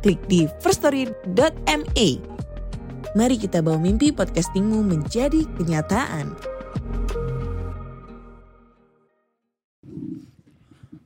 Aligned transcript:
klik 0.00 0.20
di 0.26 0.48
firststory.me. 0.64 2.08
Mari 3.12 3.36
kita 3.36 3.60
bawa 3.60 3.76
mimpi 3.76 4.08
podcastingmu 4.10 4.80
menjadi 4.80 5.44
kenyataan. 5.60 6.32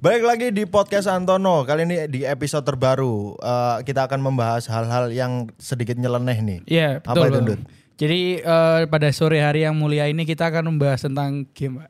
Baik 0.04 0.20
lagi 0.20 0.46
di 0.52 0.68
podcast 0.68 1.08
Antono. 1.08 1.64
Kali 1.64 1.88
ini 1.88 1.96
di 2.12 2.28
episode 2.28 2.60
terbaru 2.68 3.40
eh, 3.40 3.76
kita 3.88 4.04
akan 4.04 4.20
membahas 4.20 4.68
hal-hal 4.68 5.08
yang 5.08 5.48
sedikit 5.56 5.96
nyeleneh 5.96 6.38
nih. 6.44 6.60
Iya, 6.68 6.88
Apa 7.00 7.16
betul. 7.16 7.24
itu, 7.24 7.32
Bang. 7.32 7.44
Ndut? 7.48 7.60
Jadi 7.94 8.20
eh, 8.44 8.80
pada 8.84 9.08
sore 9.16 9.40
hari 9.40 9.64
yang 9.64 9.72
mulia 9.72 10.04
ini 10.04 10.28
kita 10.28 10.52
akan 10.52 10.76
membahas 10.76 11.08
tentang 11.08 11.48
game, 11.56 11.80
Pak. 11.80 11.88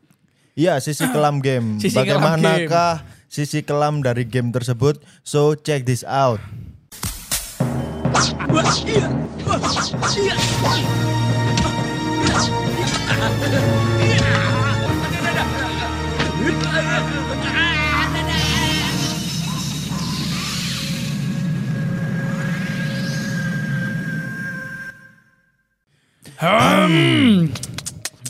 Iya, 0.55 0.79
sisi 0.79 1.11
kelam 1.11 1.43
game. 1.47 1.83
Sisi 1.83 1.99
kelam 2.07 2.23
Bagaimanakah 2.23 3.03
sisi 3.27 3.67
kelam 3.67 3.99
dari 3.99 4.23
game 4.23 4.55
tersebut? 4.55 5.03
So 5.27 5.59
check 5.59 5.83
this 5.83 6.07
out. 6.07 6.39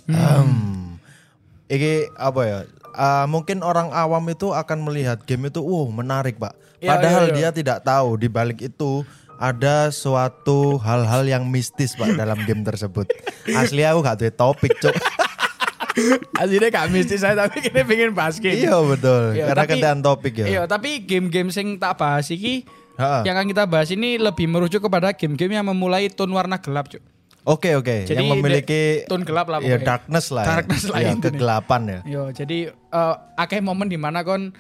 Hmm. 0.05 0.97
Iki 1.69 2.15
apa 2.15 2.41
ya? 2.47 2.59
Ah, 2.95 3.27
mungkin 3.27 3.61
orang 3.67 3.91
awam 3.91 4.23
itu 4.31 4.55
akan 4.55 4.87
melihat 4.87 5.19
game 5.27 5.51
itu, 5.51 5.59
wow 5.59 5.91
menarik 5.91 6.39
pak. 6.39 6.55
Iya, 6.79 6.95
Padahal 6.95 7.25
iya, 7.27 7.33
iya. 7.33 7.37
dia 7.51 7.65
tidak 7.65 7.79
tahu 7.83 8.15
di 8.15 8.29
balik 8.31 8.63
itu 8.63 9.03
ada 9.37 9.89
suatu 9.89 10.59
hal-hal 10.79 11.25
yang 11.25 11.45
mistis 11.45 11.93
pak 11.93 12.13
dalam 12.13 12.39
game 12.43 12.63
tersebut. 12.63 13.09
Asli 13.49 13.83
aku 13.83 14.01
gak 14.01 14.19
tahu 14.19 14.31
topik 14.33 14.73
cuk. 14.79 14.95
Aslinya 16.35 16.69
gak 16.69 16.91
mistis 16.91 17.21
saya 17.21 17.39
tapi 17.39 17.61
kita 17.61 17.83
pengen 17.83 18.11
bahas 18.11 18.37
game. 18.37 18.59
iya 18.59 18.75
betul. 18.77 19.33
Iya, 19.33 19.47
Karena 19.49 19.65
gantian 19.65 19.99
topik 20.01 20.35
ya. 20.37 20.47
Iya, 20.49 20.63
tapi 20.65 20.99
game-game 21.01 21.49
sing 21.49 21.77
tak 21.77 21.95
bahas 21.97 22.27
iki 22.29 22.67
Ha-ha. 22.95 23.23
yang 23.23 23.35
akan 23.35 23.47
kita 23.49 23.65
bahas 23.65 23.89
ini 23.89 24.17
lebih 24.17 24.47
merujuk 24.47 24.79
kepada 24.81 25.11
game-game 25.11 25.51
yang 25.53 25.65
memulai 25.65 26.07
tone 26.09 26.31
warna 26.31 26.59
gelap, 26.59 26.87
Cuk. 26.89 27.03
Oke 27.45 27.77
oke. 27.77 28.09
Jadi 28.09 28.17
Yang 28.19 28.31
memiliki 28.33 28.83
de- 28.97 29.05
tone 29.05 29.21
gelap 29.23 29.47
lah 29.47 29.61
ya 29.61 29.77
pokoknya. 29.77 29.85
darkness 29.85 30.27
lah. 30.31 30.43
ya. 30.43 30.49
Darkness 30.51 30.85
lah 30.87 30.99
Iya, 30.99 31.11
intinya. 31.11 31.29
kegelapan 31.31 31.81
ya. 31.85 31.99
Yo, 32.05 32.23
jadi 32.33 32.59
eh 32.73 33.15
akeh 33.37 33.61
momen 33.61 33.87
di 33.87 33.97
mana 33.97 34.25
kon 34.25 34.51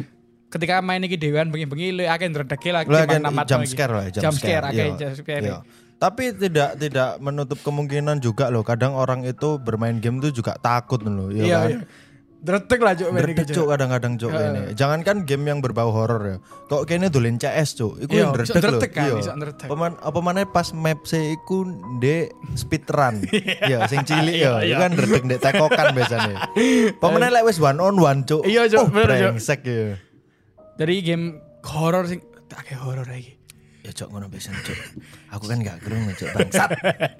ketika 0.48 0.78
main 0.78 1.00
iki 1.00 1.16
dewan 1.16 1.48
bengi-bengi 1.48 1.92
lu 1.92 2.02
akeh 2.04 2.26
ndredege 2.26 2.70
lagi 2.70 2.88
namat 2.88 3.44
jump 3.44 3.64
scare 3.64 3.92
lah, 3.92 4.06
jump, 4.08 4.24
Jump 4.24 4.36
scare 4.36 4.64
akeh 4.66 4.86
Iya, 4.86 4.96
jump 4.96 5.14
scare. 5.16 5.42
iya. 5.42 5.58
Tapi 5.94 6.24
tidak 6.32 6.76
tidak 6.76 7.16
menutup 7.18 7.56
kemungkinan 7.60 8.18
juga 8.18 8.50
loh. 8.50 8.60
Kadang 8.60 8.92
orang 8.92 9.22
itu 9.22 9.56
bermain 9.56 9.96
game 9.96 10.18
tuh 10.18 10.30
juga 10.30 10.52
takut 10.54 11.00
loh, 11.00 11.30
ya 11.30 11.42
Iya, 11.42 11.58
kan? 11.58 11.70
iya. 11.70 11.78
Dredeg 12.44 12.76
lah, 12.76 12.92
Cuk, 12.92 13.08
Dredeg 13.08 13.48
cuk 13.48 13.66
kadang-kadang 13.66 14.20
cuk 14.20 14.28
ini. 14.28 14.76
Jangankan 14.76 15.24
game 15.24 15.48
yang 15.48 15.64
berbau 15.64 15.88
horor 15.88 16.20
ya. 16.20 16.36
Kok 16.68 16.84
kene 16.84 17.08
dolen 17.08 17.40
CS 17.40 17.72
cuk. 17.72 18.04
Iku 18.04 18.12
Iya, 18.12 18.20
yang 18.20 18.30
loh. 18.30 18.44
dredeg 18.44 18.92
kan, 18.92 19.08
Iya. 19.16 19.32
Peman 19.64 19.96
apa 19.96 20.18
mana 20.20 20.44
pas 20.44 20.68
map 20.76 21.08
se 21.08 21.32
iku 21.32 21.64
ndek 21.96 22.36
speedrun. 22.52 23.24
Iya, 23.64 23.88
sing 23.88 24.04
cilik 24.04 24.36
ya. 24.36 24.60
Iku 24.60 24.76
kan 24.76 24.92
dredeg 24.92 25.22
ndek 25.24 25.40
tekokan 25.40 25.96
biasanya. 25.96 26.36
Pemene 27.00 27.32
lek 27.32 27.48
wis 27.48 27.56
one 27.56 27.80
on 27.80 27.96
one 27.96 28.20
cuk. 28.22 28.44
Iya, 28.44 28.68
Cuk, 28.68 28.76
Oh, 28.76 28.86
Cuk. 28.92 29.08
brengsek 29.08 29.60
ya. 29.64 29.96
Dari 30.74 31.06
game 31.06 31.38
horor 31.62 32.10
sing 32.10 32.20
akeh 32.54 32.78
horor 32.78 33.06
lagi. 33.06 33.38
Ya 33.84 33.92
cuk 33.92 34.10
ngono 34.10 34.26
biasanya 34.26 34.58
cuk. 34.64 34.78
Aku 35.34 35.44
kan 35.46 35.62
gak 35.62 35.82
gerung 35.86 36.08
cuk 36.14 36.30
bangsat. 36.34 36.70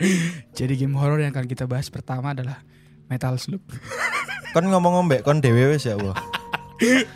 Jadi 0.59 0.75
game 0.75 0.97
horor 0.99 1.21
yang 1.23 1.31
akan 1.31 1.47
kita 1.47 1.69
bahas 1.71 1.87
pertama 1.93 2.35
adalah 2.35 2.63
Metal 3.07 3.37
Slug. 3.37 3.63
Kon 4.55 4.71
ngomong 4.71 5.03
ngombek 5.03 5.27
kon 5.27 5.43
dhewe 5.43 5.75
wis 5.75 5.87
ya 5.87 5.99
Allah. 5.99 6.17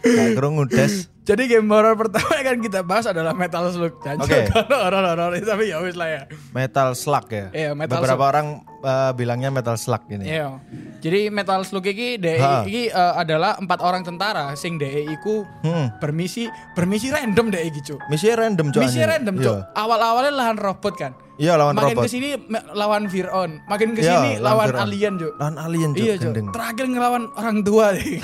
Gak 0.04 0.38
gerung 0.38 0.58
ngudes. 0.60 1.10
Jadi 1.28 1.44
game 1.44 1.68
horor 1.68 1.92
pertama 1.92 2.24
yang 2.34 2.44
akan 2.48 2.58
kita 2.64 2.80
bahas 2.80 3.04
adalah 3.04 3.36
Metal 3.36 3.60
Slug. 3.68 4.00
Oke. 4.00 4.48
horor-horor 4.48 5.36
tapi 5.44 5.68
ya 5.68 5.84
wis 5.84 5.92
lah 5.92 6.08
ya. 6.08 6.22
Metal 6.50 6.96
Slug 6.96 7.28
ya. 7.28 7.52
Iya, 7.52 7.70
Metal 7.76 8.00
Beberapa 8.00 8.24
orang 8.24 8.46
eh, 8.64 9.12
bilangnya 9.12 9.52
Metal 9.52 9.76
Slug 9.76 10.08
ini. 10.08 10.24
Iya. 10.24 10.56
Jadi 10.98 11.28
Metal 11.28 11.60
Slug 11.62 11.84
iki 11.84 12.16
DE 12.16 12.40
Ha. 12.40 12.64
iki 12.64 12.88
eh, 12.88 13.12
adalah 13.14 13.60
empat 13.60 13.84
orang 13.84 14.00
tentara 14.00 14.56
sing 14.56 14.80
DE 14.80 15.04
iku 15.10 15.44
Hmm. 15.60 15.92
bermisi 16.00 16.48
bermisi 16.72 17.12
random 17.12 17.52
DE 17.52 17.60
iki, 17.62 17.84
Cuk. 17.84 18.00
Misi 18.08 18.32
random 18.32 18.72
cuk. 18.72 18.80
Misi 18.80 19.04
random, 19.04 19.36
Iya. 19.36 19.44
Cuk. 19.44 19.58
Awal-awalnya 19.76 20.32
lawan 20.32 20.56
robot 20.56 20.96
kan. 20.96 21.12
Iya 21.38 21.54
lawan 21.54 21.70
makin 21.72 21.94
robot. 21.94 22.02
ke 22.02 22.10
sini 22.10 22.28
me- 22.44 22.66
lawan 22.72 23.06
Fir'aun, 23.06 23.62
makin 23.64 23.94
ke 23.94 24.00
Iya, 24.00 24.10
sini 24.12 24.30
lawan 24.38 24.66
Fir'aun. 24.68 24.82
alien, 24.84 25.14
Cuk. 25.16 25.32
Lawan 25.34 25.54
alien 25.56 25.90
cuk 25.92 26.02
Iya, 26.02 26.14
gendeng. 26.18 26.46
Terakhir 26.50 26.84
ngelawan 26.88 27.24
orang 27.32 27.56
tua 27.62 27.94
deh. 27.94 28.18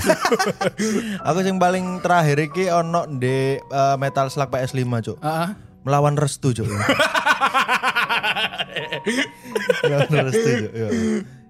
Aku 1.31 1.39
yang 1.41 1.57
paling 1.57 1.85
terakhir 2.01 2.43
iki 2.43 2.67
ono 2.69 3.07
di 3.07 3.39
eh, 3.57 3.97
Metal 3.97 4.27
Slug 4.27 4.51
PS5 4.51 4.83
cuk. 5.01 5.19
Heeh. 5.21 5.49
Melawan 5.83 6.17
Restu 6.17 6.51
cuk. 6.53 6.67
Melawan 9.85 10.11
Restu. 10.27 10.51
Iya. 10.67 10.89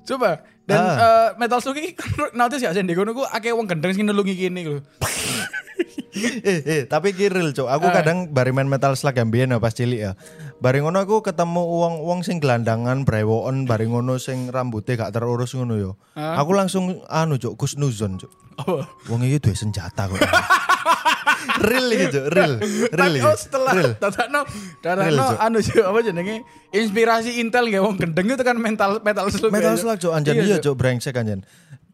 Coba 0.04 0.30
dan 0.64 0.78
Ah. 0.78 0.96
eh, 0.96 1.28
Metal 1.36 1.60
Slug 1.60 1.76
iki 1.76 1.92
notice 2.38 2.60
gak 2.60 2.72
sih 2.72 2.80
di 2.80 2.92
kono 2.92 3.12
ku 3.12 3.22
akeh 3.22 3.50
wong 3.50 3.64
gendeng 3.64 3.92
sing 3.92 4.04
nelungi 4.04 4.32
kene 4.34 4.60
lho. 4.62 4.80
eh, 6.44 6.60
eh, 6.62 6.82
tapi 6.84 7.12
kiril 7.12 7.50
cuk. 7.50 7.66
Aku 7.66 7.86
Ah. 7.86 7.94
kadang 7.94 8.30
bari 8.30 8.50
main 8.50 8.64
Metal 8.64 8.94
Slug 8.94 9.12
yang 9.12 9.28
biyen 9.28 9.50
ya, 9.50 9.58
pas 9.58 9.72
cilik 9.72 10.00
ya. 10.00 10.12
Bari 10.56 10.80
ngono 10.80 10.96
aku 10.98 11.20
ketemu 11.20 11.60
uang-uang 11.60 12.22
sing 12.22 12.38
gelandangan 12.38 13.02
brewoken 13.02 13.64
bari 13.64 13.84
ngono 13.84 14.16
sing 14.16 14.48
rambutnya 14.48 14.96
gak 14.98 15.12
terurus 15.12 15.52
ngono 15.52 15.74
yo. 15.74 15.90
Ah. 16.12 16.38
Aku 16.38 16.52
langsung 16.52 17.02
anu 17.06 17.36
cuk, 17.36 17.56
kusnuzon 17.56 18.16
cuk. 18.16 18.32
Apa? 18.54 18.86
Wong 19.08 19.20
iki 19.22 19.42
duwe 19.42 19.54
senjata 19.54 20.06
kok. 20.06 20.16
real 21.68 21.86
cuk, 22.10 22.24
real. 22.30 22.52
Real 22.58 22.90
Tapi 22.90 23.18
oh 23.20 23.36
setelah 23.36 23.72
dadakno 23.96 24.40
Cuk. 24.82 25.38
anu 25.40 25.58
Cuk, 25.60 25.84
apa 25.84 25.98
jenenge 26.00 26.36
inspirasi 26.70 27.40
Intel 27.40 27.68
gak 27.68 27.82
wong 27.82 27.96
gendeng 27.96 28.26
itu 28.26 28.40
kan 28.40 28.56
mental 28.56 29.00
metal 29.00 29.26
slug. 29.28 29.50
Metal 29.50 29.74
ya, 29.74 29.80
Slug 29.80 29.98
cuk 29.98 30.12
anjen 30.12 30.34
iya 30.36 30.58
cuk 30.58 30.74
brengsek 30.74 31.14
anjen. 31.14 31.42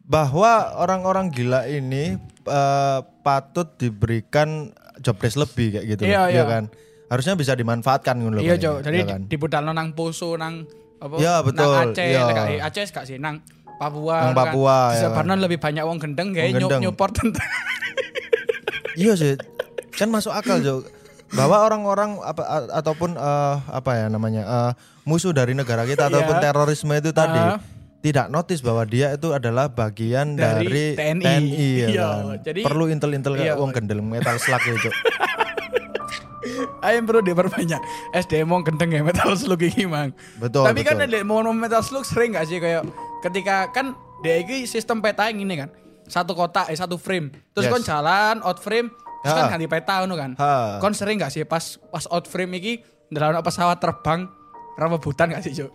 Bahwa 0.02 0.74
orang-orang 0.74 1.30
gila 1.30 1.64
ini 1.64 2.18
eh, 2.42 2.98
patut 3.22 3.76
diberikan 3.76 4.74
job 4.98 5.16
desk 5.16 5.38
lebih 5.38 5.78
kayak 5.78 5.86
gitu 5.88 6.02
Iya, 6.04 6.20
loh, 6.20 6.28
iya. 6.28 6.44
kan. 6.44 6.64
Harusnya 7.06 7.34
bisa 7.34 7.54
dimanfaatkan 7.54 8.18
ngono 8.18 8.38
loh. 8.38 8.42
Iya, 8.42 8.54
Cuk. 8.56 8.76
Jadi 8.82 8.96
iya 8.96 9.06
kan? 9.06 9.20
dibudalno 9.26 9.70
nang 9.70 9.94
Poso 9.94 10.34
nang 10.34 10.66
apa? 10.98 11.14
Iya, 11.16 11.42
betul. 11.42 11.66
Nang 11.68 11.90
Aceh, 11.90 12.06
Iya. 12.06 12.22
Nang 12.26 12.60
Aceh 12.60 12.86
gak 12.86 13.04
sih 13.06 13.16
nang 13.18 13.38
Papua. 13.80 14.28
Nang 14.28 14.36
Papua, 14.36 14.92
ya 14.92 15.08
Kan. 15.08 15.40
lebih 15.40 15.56
banyak 15.56 15.80
wong 15.80 15.96
gendeng 15.96 16.36
kayak 16.36 16.52
nyup 16.52 16.68
gendeng. 16.68 16.80
nyupport 16.84 17.12
tentang 17.16 17.48
Iya 18.94 19.12
sih. 19.14 19.34
Kan 19.90 20.08
masuk 20.08 20.30
akal 20.30 20.58
cuk. 20.58 20.86
Bahwa 21.30 21.62
orang-orang 21.62 22.18
apa 22.20 22.42
a- 22.42 22.70
ataupun 22.76 23.14
eh, 23.14 23.56
apa 23.68 23.90
ya 23.96 24.06
namanya 24.06 24.42
eh, 24.42 24.72
musuh 25.02 25.30
dari 25.30 25.52
negara 25.52 25.82
kita 25.84 26.06
ataupun 26.06 26.36
Iya. 26.36 26.44
terorisme 26.44 26.92
itu 26.92 27.10
tadi 27.10 27.38
Ah. 27.38 27.62
tidak 28.00 28.26
notice 28.28 28.58
bahwa 28.60 28.82
dia 28.82 29.12
itu 29.12 29.30
adalah 29.30 29.68
bagian 29.68 30.34
dari, 30.34 30.96
Dari 30.96 31.14
TNI. 31.20 31.34
ya 31.76 31.86
Iya, 31.86 32.08
kan. 32.08 32.22
jadi- 32.42 32.64
perlu 32.64 32.84
intel-intel 32.86 33.34
Iya. 33.36 33.54
wong 33.54 33.70
gendel 33.70 34.00
metal 34.00 34.36
slug 34.36 34.58
ya 34.60 34.74
cuk. 34.80 34.94
Ayo 36.80 37.04
perlu 37.04 37.20
diperbanyak 37.22 37.80
SDM 38.12 38.48
wong 38.48 38.64
gendeng 38.64 38.90
ya 38.90 39.04
metal 39.04 39.36
slug 39.36 39.60
iki 39.60 39.84
mang. 39.84 40.10
Betul, 40.34 40.64
Tapi 40.64 40.80
kan 40.80 40.96
betul. 40.96 41.12
ada 41.12 41.18
mau 41.22 41.44
metal 41.46 41.84
slug 41.84 42.02
sering 42.02 42.32
gak 42.32 42.48
sih 42.48 42.56
kayak 42.56 42.88
ketika 43.20 43.68
kan 43.70 43.92
dia 44.18 44.40
iki 44.40 44.64
sistem 44.64 44.98
peta 44.98 45.28
yang 45.28 45.44
ini 45.44 45.54
kan. 45.56 45.68
Satu 46.10 46.34
kotak 46.34 46.66
eh 46.66 46.74
satu 46.74 46.98
frame. 46.98 47.30
Terus 47.50 47.64
Yes. 47.64 47.72
kon 47.72 47.82
jalan 47.82 48.42
out 48.42 48.58
frame 48.58 48.90
terus 49.20 49.32
kan 49.32 49.44
Ha. 49.46 49.50
ganti 49.50 49.66
peta 49.66 49.94
ngono 50.00 50.14
kan. 50.14 50.30
Ha. 50.34 50.76
Kon 50.76 50.90
sering 50.90 51.16
gak 51.16 51.30
sih 51.30 51.44
pas 51.44 51.60
pas 51.86 52.04
out 52.04 52.24
frame 52.24 52.52
iki 52.54 52.82
dalam 53.08 53.38
pesawat 53.38 53.78
terbang 53.78 54.26
rebutan 54.74 55.28
gak 55.28 55.40
sih, 55.40 55.54
Cuk? 55.54 55.70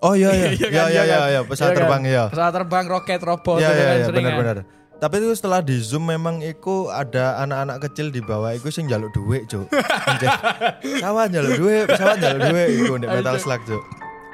Oh 0.00 0.12
iya 0.12 0.30
iya. 0.30 0.48
Iya 0.54 0.68
kan, 0.68 0.86
iya 0.86 1.02
iya 1.02 1.04
kan? 1.06 1.28
iya 1.28 1.40
pesawat 1.42 1.60
Iya 1.60 1.68
kan? 1.70 1.78
terbang 1.78 2.02
iya. 2.04 2.22
Pesawat 2.26 2.52
terbang, 2.54 2.84
roket, 2.86 3.20
robot 3.20 3.56
Iya 3.56 3.66
gitu 3.66 3.74
iya 3.74 3.84
kan 3.84 3.94
iya 3.94 4.04
kan. 4.04 4.14
benar-benar. 4.14 4.58
Tapi 4.94 5.14
itu 5.18 5.34
setelah 5.34 5.60
di 5.60 5.76
zoom 5.76 6.06
memang 6.06 6.38
iku 6.40 6.88
ada 6.88 7.36
anak-anak 7.38 7.76
kecil 7.82 8.08
di 8.08 8.20
bawah 8.20 8.52
iku 8.52 8.70
sing 8.70 8.86
njaluk 8.86 9.10
duit, 9.10 9.44
Cuk. 9.46 9.66
Pesawat 10.80 11.28
njaluk 11.28 11.52
duit, 11.56 11.84
pesawat 11.86 12.16
njaluk 12.16 12.40
duit 12.46 12.68
iku 12.74 12.92
ndek 12.96 13.08
Metal 13.16 13.36
Slug, 13.36 13.60
Cuk. 13.64 13.82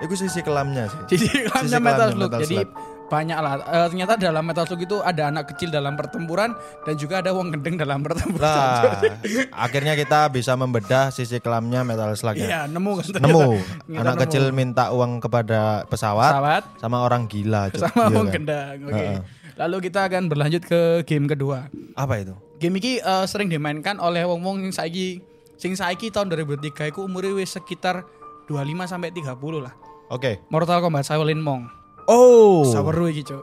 Iku 0.00 0.14
sisi 0.14 0.40
kelamnya 0.40 0.84
sih. 0.86 1.00
Sisi 1.10 1.26
kelamnya 1.42 1.50
kelamnya 1.50 1.80
Metal 1.80 2.08
Slug. 2.10 2.28
Metal 2.28 2.40
Jadi 2.42 2.56
Slug. 2.56 2.68
Banyak 3.10 3.38
lah. 3.42 3.52
Eh, 3.66 3.86
ternyata 3.90 4.14
dalam 4.14 4.46
Metal 4.46 4.62
Slug 4.64 4.86
itu 4.86 5.02
ada 5.02 5.28
anak 5.28 5.50
kecil 5.50 5.74
dalam 5.74 5.98
pertempuran 5.98 6.54
dan 6.86 6.94
juga 6.94 7.18
ada 7.18 7.34
uang 7.34 7.50
gendeng 7.50 7.74
dalam 7.74 8.06
pertempuran. 8.06 8.46
Lah, 8.46 9.02
akhirnya 9.66 9.98
kita 9.98 10.30
bisa 10.30 10.54
membedah 10.54 11.10
sisi 11.10 11.42
kelamnya 11.42 11.82
Metal 11.82 12.14
Slug 12.14 12.38
ya. 12.38 12.46
Iya, 12.46 12.60
nemu 12.70 13.02
kan 13.02 13.04
ternyata. 13.10 13.26
Nemu 13.26 13.42
Ternyata 13.58 14.00
anak 14.00 14.14
nemu. 14.14 14.22
kecil 14.24 14.44
minta 14.54 14.84
uang 14.94 15.18
kepada 15.18 15.82
pesawat, 15.90 16.30
pesawat 16.30 16.62
sama 16.78 17.02
orang 17.02 17.26
gila, 17.26 17.74
Cuk. 17.74 17.82
sama 17.90 18.06
Iya 18.06 18.14
uang 18.14 18.28
kan? 18.30 18.42
Oke. 18.86 18.94
Heeh. 18.94 19.18
Lalu 19.58 19.76
kita 19.90 20.00
akan 20.08 20.22
berlanjut 20.30 20.62
ke 20.64 20.80
game 21.04 21.26
kedua. 21.26 21.66
Apa 21.98 22.22
itu? 22.22 22.32
Game 22.62 22.78
ini 22.78 23.02
eh, 23.02 23.24
sering 23.26 23.50
dimainkan 23.50 23.98
oleh 23.98 24.22
wong-wong 24.22 24.62
yang 24.62 24.72
saiki 24.72 25.18
sing 25.58 25.74
saiki 25.76 26.08
tahun 26.08 26.32
2003 26.32 26.94
iku 26.94 27.04
umurnya 27.04 27.36
wis 27.36 27.52
sekitar 27.52 28.06
25 28.46 28.86
sampai 28.86 29.10
30 29.12 29.34
lah. 29.60 29.74
Oke. 30.08 30.40
Mortal 30.48 30.80
Kombat 30.80 31.04
Shaolin 31.04 31.42
Monk. 31.42 31.79
Oh. 32.10 32.66
Seru 32.66 33.06
iki, 33.06 33.22
Cuk. 33.22 33.42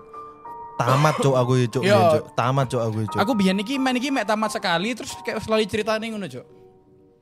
Tamat 0.78 1.16
cuk 1.18 1.34
aku 1.34 1.54
cuk. 1.74 1.82
Biyen, 1.82 1.98
Cuk. 2.14 2.24
Tamat 2.38 2.66
cuk 2.70 2.82
aku 2.84 3.00
cuk. 3.10 3.18
Aku 3.18 3.32
biyen 3.34 3.58
iki 3.58 3.82
main 3.82 3.98
iki 3.98 4.14
mek 4.14 4.30
tamat 4.30 4.54
sekali 4.54 4.94
terus 4.94 5.16
kayak 5.26 5.42
selalu 5.42 5.66
ceritane 5.66 6.06
ngono, 6.14 6.30
Cuk. 6.30 6.46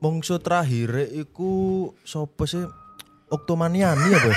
Mungsu 0.02 0.36
terakhir 0.42 1.08
iku 1.16 1.88
sopo 2.04 2.44
sih? 2.44 2.66
Oktomaniani 3.32 4.12
apa? 4.12 4.28
ya? 4.28 4.36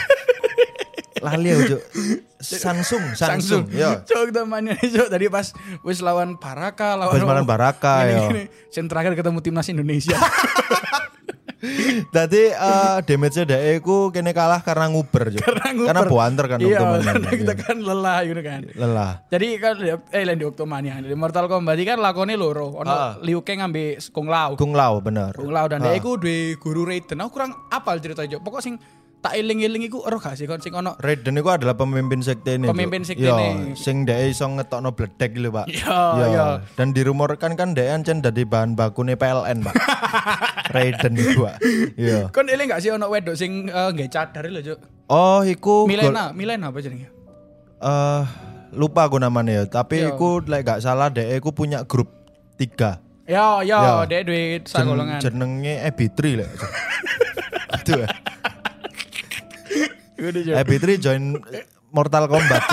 Lali 1.28 1.48
aku, 1.52 1.64
Cuk. 1.76 1.82
Samsung, 2.40 3.04
Samsung. 3.18 3.68
Yo. 3.76 4.00
Cuk 4.08 4.32
temannya 4.32 4.80
Cuk 4.80 5.12
tadi 5.12 5.28
pas 5.28 5.52
wis 5.84 6.00
lawan 6.00 6.40
Baraka 6.40 6.96
lawan 6.96 7.20
Wis 7.20 7.26
lawan 7.28 7.44
Baraka, 7.44 8.08
yo. 8.08 8.48
terakhir 8.72 9.20
ketemu 9.20 9.44
timnas 9.44 9.68
Indonesia. 9.68 10.16
Dadi 12.10 12.44
eh 12.50 12.98
damage-nya 13.04 13.44
dhek 13.44 13.84
iku 13.84 14.10
kene 14.10 14.32
kalah 14.32 14.64
karena 14.64 14.88
nguber, 14.88 15.28
Cuk. 15.36 15.44
Karena 15.44 15.66
nguber. 15.76 15.88
Karena 15.92 16.02
buanter 16.08 16.46
kan 16.48 16.58
Iya, 16.64 16.80
karena 16.80 17.12
kita 17.36 17.54
Iya. 17.54 17.64
kan 17.68 17.78
lelah 17.78 18.20
gitu 18.24 18.42
kan. 18.42 18.62
Lelah. 18.72 19.12
Jadi 19.28 19.48
kan 19.60 19.76
eh 20.10 20.24
lain 20.24 20.40
di 20.40 20.48
Octomania 20.48 21.04
di 21.04 21.12
Mortal 21.14 21.52
Kombat 21.52 21.76
kan 21.84 22.00
lakone 22.00 22.40
loro. 22.40 22.80
Ono 22.80 22.88
Ah. 22.88 23.20
Liu 23.20 23.44
Kang 23.44 23.60
ngambil 23.60 24.00
Kung 24.10 24.32
Lao. 24.32 24.56
Kung 24.56 24.72
Lao 24.72 25.04
bener. 25.04 25.36
Kung 25.36 25.52
Lao 25.52 25.68
dan 25.68 25.84
Ah. 25.84 25.92
dia 25.92 26.00
iku 26.00 26.16
duwe 26.16 26.56
guru 26.56 26.88
Raiden. 26.88 27.20
Aku 27.20 27.36
kurang 27.36 27.52
apal 27.68 28.00
cerita 28.00 28.24
Cuk. 28.24 28.40
Pokok 28.40 28.64
sing 28.64 28.80
tak 29.20 29.36
eling-eling 29.36 29.84
iku 29.84 30.00
ero 30.02 30.16
gak 30.16 30.34
sih 30.34 30.48
kon 30.48 30.58
sing 30.58 30.72
ono 30.72 30.96
Raiden 30.96 31.36
itu 31.36 31.46
adalah 31.46 31.76
pemimpin 31.76 32.20
sekte 32.20 32.56
ini. 32.56 32.66
Pemimpin 32.66 33.04
sekte 33.04 33.24
Yo, 33.24 33.36
ini. 33.36 33.76
sing 33.76 34.04
dhek 34.04 34.32
iso 34.32 34.48
ngetokno 34.48 34.92
bledek 34.92 35.36
lho, 35.36 35.52
Pak. 35.52 35.68
Iya, 35.68 36.00
Yo. 36.16 36.26
iya. 36.26 36.46
Dan 36.74 36.92
dirumorkan 36.92 37.54
kan 37.54 37.72
dhek 37.72 37.90
ancen 37.90 38.20
dadi 38.20 38.44
bahan 38.44 38.74
bakune 38.74 39.14
PLN, 39.14 39.60
Pak. 39.62 39.76
Raiden 40.74 41.14
iku, 41.14 41.44
Pak. 41.44 41.56
Iya. 41.96 42.32
Kon 42.32 42.48
eling 42.48 42.70
gak 42.70 42.80
sih 42.80 42.90
ono 42.90 43.08
wedok 43.08 43.36
sing 43.36 43.68
uh, 43.68 43.92
nggak 43.92 44.08
cadar 44.08 44.46
lho, 44.46 44.64
Cuk. 44.64 44.80
Oh, 45.06 45.42
iku 45.42 45.84
Milena, 45.84 46.32
Milena 46.32 46.70
apa 46.70 46.80
jenenge? 46.80 47.12
eh 47.80 48.24
lupa 48.72 49.04
aku 49.04 49.18
namanya 49.18 49.52
ya, 49.56 49.64
tapi 49.66 50.00
Iya. 50.00 50.14
iku 50.14 50.40
lek 50.42 50.64
gak 50.64 50.80
salah 50.80 51.08
dhek 51.08 51.32
iku 51.36 51.50
punya 51.50 51.84
grup 51.84 52.08
tiga. 52.56 53.04
Yo 53.24 53.62
yo, 53.62 53.76
Yo. 53.76 53.96
dia 54.06 54.22
duit 54.22 54.64
sak 54.64 54.82
Jen- 54.82 54.90
golongan. 54.90 55.20
jenenge 55.20 55.76
Ebitri 55.82 56.38
lek. 56.38 56.50
Itu 57.80 58.00
ya. 60.20 60.54
Cuk. 60.56 60.62
Ebitri 60.62 60.94
join 61.00 61.24
Mortal 61.90 62.30
Kombat. 62.30 62.64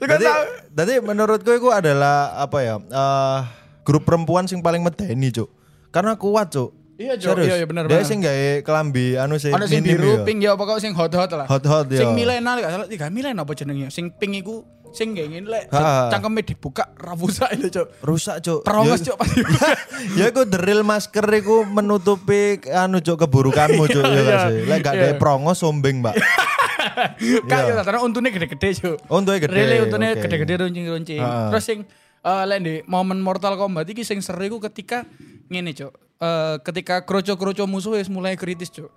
Jadi, 0.00 0.26
jadi 0.72 0.94
menurutku 1.00 1.50
itu 1.52 1.68
adalah 1.72 2.36
apa 2.36 2.58
ya? 2.60 2.74
eh 2.80 3.40
grup 3.84 4.04
perempuan 4.04 4.44
sing 4.46 4.60
paling 4.60 4.84
medeni, 4.84 5.32
Cuk. 5.32 5.48
Karena 5.90 6.14
kuat, 6.14 6.52
Cuk. 6.52 6.70
Iya, 7.00 7.16
Cuk. 7.16 7.40
Iya, 7.40 7.64
iya, 7.64 7.66
bener, 7.66 7.88
Dia 7.88 8.04
sing 8.04 8.20
gawe 8.20 8.60
kelambi 8.60 9.16
anu 9.16 9.40
sing 9.40 9.56
Ono 9.56 9.64
sing 9.64 9.80
biru, 9.80 10.20
ya. 10.20 10.24
pink 10.28 10.44
ya 10.44 10.52
pokok 10.52 10.76
sing 10.78 10.92
hot-hot 10.92 11.32
lah. 11.32 11.48
Hot-hot, 11.48 11.88
Sing 11.88 12.12
ya. 12.12 12.16
Milena 12.16 12.60
gak 12.60 12.70
salah, 12.76 13.08
Milena 13.08 13.40
apa 13.42 13.52
jenenge? 13.56 13.88
Sing 13.88 14.12
pink 14.12 14.44
iku 14.44 14.62
sing 14.90 15.12
gak 15.12 15.26
ingin 15.26 15.46
lek 15.46 15.70
cangkeme 16.10 16.42
dibuka 16.42 16.90
rafusa 16.94 17.46
itu, 17.50 17.70
Cuk. 17.70 17.86
Rusak, 18.00 18.36
Cuk. 18.40 18.60
Perongos, 18.62 18.98
Ya- 18.98 19.06
Cuk, 19.06 19.16
pasti. 19.16 19.40
ya 20.18 20.24
iku 20.26 20.42
the 20.44 20.56
real 20.56 20.82
masker 20.82 21.22
iku 21.32 21.62
menutupi 21.62 22.40
anu 22.68 22.98
Cuk 22.98 23.16
keburukanmu, 23.20 23.86
Cuk. 23.86 24.02
Ya 24.02 24.10
Iya, 24.10 24.22
gak 24.24 24.38
sih? 24.44 24.58
Lek 24.64 24.78
gak 24.80 24.94
iya. 24.94 25.02
ada 25.06 25.14
prongos 25.16 25.56
sombeng, 25.56 26.00
Mbak. 26.00 26.14
Kayak 27.46 27.84
karena 27.84 28.00
untune 28.00 28.28
gede-gede, 28.28 28.68
Cuk. 28.76 28.96
Oh, 29.06 29.18
untungnya 29.18 29.40
gede. 29.42 29.54
Really 29.54 29.78
untune 29.80 30.06
oke. 30.10 30.20
gede-gede 30.20 30.54
runcing-runcing. 30.58 31.20
Terus 31.22 31.64
sing 31.64 31.78
eh 32.20 32.44
lek 32.44 32.58
di 32.60 32.74
momen 32.84 33.16
Mortal 33.18 33.56
Kombat 33.56 33.88
iki 33.88 34.02
sing 34.02 34.20
seru 34.20 34.42
iku 34.42 34.58
ketika 34.60 35.06
ngene, 35.46 35.70
Cuk. 35.70 35.92
Eh 36.18 36.54
ketika 36.60 37.04
kroco-kroco 37.04 37.64
musuh 37.64 37.94
wis 37.94 38.08
mulai 38.08 38.34
kritis, 38.34 38.68
Cuk. 38.70 38.90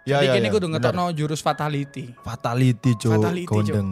Ya, 0.00 0.16
Jadi 0.16 0.26
ya, 0.26 0.32
kene 0.32 0.48
ya, 0.48 0.50
kudu 0.50 0.66
bener. 0.66 0.80
ngetokno 0.80 1.04
jurus 1.12 1.40
fatality. 1.40 2.08
Fatality, 2.22 2.90
Cuk. 2.96 3.20
Fatality, 3.20 3.44
Cuk. 3.68 3.84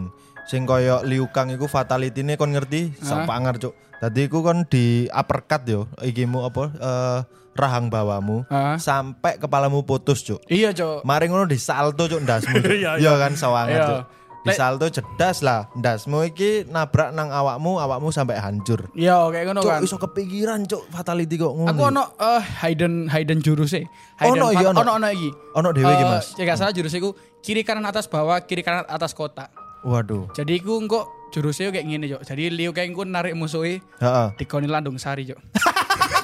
Sing 0.49 0.65
koyo 0.65 1.05
Liu 1.05 1.29
Kang 1.29 1.53
iku 1.53 1.69
fatality 1.69 2.19
ini 2.19 2.33
kon 2.33 2.49
ngerti? 2.49 2.97
Sapangar, 2.97 3.61
Cuk. 3.61 3.77
Tadi 3.99 4.25
iku 4.25 4.41
kon 4.41 4.65
di 4.65 5.05
uppercut 5.07 5.61
yo. 5.63 5.81
Ikimu 5.99 6.41
apa? 6.41 6.63
eh 6.73 7.19
rahang 7.53 7.91
bawamu 7.91 8.47
Ah. 8.47 8.79
sampai 8.79 9.35
kepalamu 9.35 9.83
putus, 9.83 10.23
Cuk. 10.23 10.41
Iya, 10.47 10.71
Cuk. 10.71 11.03
Mari 11.03 11.27
ngono 11.27 11.45
disalto 11.45 12.07
cuk 12.07 12.23
ndasmu. 12.23 12.55
Cuk. 12.55 12.71
Iya, 12.81 12.97
Iya 12.97 13.11
iya. 13.11 13.19
kan 13.19 13.31
sawangan 13.35 13.69
Iya. 13.69 13.85
cuk. 13.85 14.03
Disalto 14.39 14.85
cedas 14.87 15.43
lah. 15.43 15.67
Ndasmu 15.75 16.23
iki 16.25 16.63
nabrak 16.65 17.11
nang 17.11 17.27
awakmu, 17.29 17.75
awakmu 17.77 18.09
sampai 18.09 18.39
hancur. 18.39 18.87
Iya, 18.95 19.27
kayak 19.27 19.45
ngono 19.45 19.59
Cuk 19.59 19.69
kan. 19.69 19.81
iso 19.83 19.95
kepikiran 19.99 20.63
cuk 20.65 20.87
fatality 20.89 21.35
kok 21.35 21.51
ngono. 21.51 21.69
Aku 21.69 21.81
ono 21.85 22.03
eh, 22.15 22.41
hidden 22.63 23.05
hidden 23.05 23.39
jurus 23.39 23.75
e. 23.75 23.83
Ono, 24.17 24.49
iya, 24.49 24.65
ono. 24.65 24.79
ono 24.79 24.91
ono 24.95 25.07
iki. 25.07 25.29
ono 25.53 25.69
dhewe 25.69 25.91
iki, 25.91 26.01
Eh, 26.01 26.09
Mas. 26.09 26.25
Ya 26.33 26.47
gak 26.47 26.57
salah 26.57 26.71
jurus 26.71 26.89
iku 26.91 27.13
kiri 27.39 27.61
kanan 27.61 27.83
atas 27.83 28.07
bawah, 28.07 28.41
kiri 28.41 28.63
kanan 28.63 28.87
atas 28.87 29.11
kotak. 29.11 29.51
Waduh. 29.83 30.27
Jadi 30.35 30.59
iku 30.59 30.79
engko 30.79 31.07
jurusnya 31.29 31.71
kayak 31.71 31.85
gini, 31.85 32.05
Cuk. 32.09 32.21
Jadi 32.25 32.51
Liu 32.51 32.71
Kang 32.75 32.91
ku 32.91 33.05
narik 33.05 33.37
musuhnya 33.37 33.79
Heeh. 34.01 34.27
dikoni 34.35 34.67
landung 34.67 34.99
sari, 34.99 35.29
Cuk. 35.29 35.39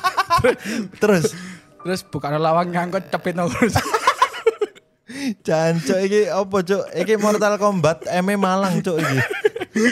Terus 1.02 1.32
Terus 1.86 2.02
bukan 2.02 2.42
lawang 2.42 2.74
ngangkut 2.74 3.14
cepet 3.14 3.38
nongol. 3.38 3.70
jancuk 5.46 6.00
iki 6.02 6.26
apa 6.28 6.58
cuk? 6.66 6.84
Iki 6.92 7.14
Mortal 7.22 7.62
Kombat 7.62 8.10
ME 8.26 8.36
Malang 8.36 8.82
cuk 8.82 8.98
iki. 8.98 9.20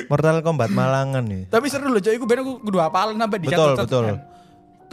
Mortal 0.10 0.42
Kombat 0.42 0.74
Malangan 0.74 1.21
nih. 1.21 1.45
Tapi 1.54 1.69
seru 1.69 1.94
loh, 1.94 2.01
Cuk. 2.01 2.13
Iku 2.18 2.25
ben 2.25 2.42
aku 2.42 2.65
kudu 2.65 2.81
hafal 2.81 3.13
nambah 3.13 3.38
di 3.38 3.48
Betul, 3.48 3.77
betul. 3.77 4.06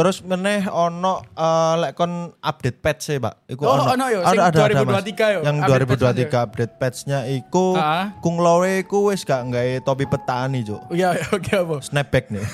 Terus 0.00 0.24
meneh 0.24 0.64
ono 0.64 1.20
eh, 1.36 1.74
lek 1.76 1.92
kon 1.92 2.32
update 2.40 2.80
patch 2.80 3.00
sih, 3.04 3.20
Pak. 3.20 3.52
Iku 3.52 3.68
Oh, 3.68 3.84
ono 3.84 4.08
yo, 4.08 4.24
sing 4.24 4.40
2023 4.40 5.36
yo, 5.36 5.40
Yang 5.44 5.56
update 5.60 5.88
patch-nya 5.92 6.24
2023 6.40 6.46
update 6.48 6.74
patch-nya 6.80 7.18
iku 7.28 7.76
Ah. 7.76 8.16
Kung 8.24 8.40
Lowe 8.40 8.80
iku 8.80 9.12
wis 9.12 9.28
gak 9.28 9.52
nggawe 9.52 9.84
topi 9.84 10.08
petani, 10.08 10.64
Cuk. 10.64 10.80
Iya, 10.88 11.20
iya, 11.20 11.26
oke 11.28 11.52
apa. 11.52 11.76
Snapback 11.84 12.32
nih. 12.32 12.40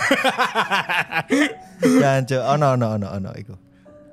Jancuk 2.02 2.42
ono 2.42 2.66
ono 2.74 2.86
ono 2.98 3.08
ono 3.14 3.30
iku. 3.38 3.54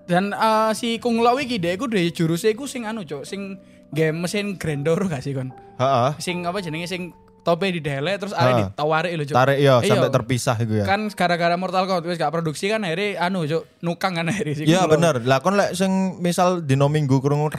Dan 0.05 0.29
eh, 0.29 0.69
si 0.77 1.01
Kung 1.01 1.17
Lao 1.25 1.41
iki 1.41 1.57
dia 1.57 1.73
iku 1.73 1.89
duwe 1.89 2.13
jurusnya 2.13 2.53
iku 2.53 2.69
sing 2.69 2.85
anu, 2.85 3.01
Cuk. 3.01 3.25
Sing 3.25 3.57
game 3.89 4.21
mesin 4.21 4.61
grandor 4.61 5.01
gak 5.09 5.25
sih 5.25 5.33
kon? 5.33 5.49
Heeh. 5.81 6.21
Sing 6.21 6.45
apa 6.45 6.61
jenenge 6.61 6.85
sing 6.85 7.17
tope 7.43 7.67
di 7.67 7.83
dele 7.83 8.15
terus 8.15 8.31
Ah. 8.31 8.41
ada 8.41 8.51
ditawari 8.65 9.13
lho, 9.13 9.27
Cuk. 9.27 9.35
Tarik 9.35 9.59
yo 9.59 9.75
Iya. 9.77 9.89
sampai 9.91 10.09
terpisah 10.09 10.55
iku 10.57 10.73
ya. 10.79 10.85
Kan 10.87 11.11
gara-gara 11.11 11.53
Mortal 11.53 11.83
Kombat 11.83 12.07
wis 12.07 12.15
gak 12.15 12.31
produksi 12.31 12.71
kan 12.71 12.81
akhirnya 12.81 13.19
anu, 13.19 13.43
Cuk. 13.43 13.63
Nukang 13.83 14.15
kan 14.15 14.25
akhirnya 14.25 14.63
Iya 14.63 14.87
bener. 14.87 15.21
Lah 15.27 15.43
kon 15.43 15.53
lek 15.53 15.75
sing 15.75 15.91
misal 16.17 16.63
dino 16.63 16.87
minggu 16.87 17.19
krungu 17.19 17.51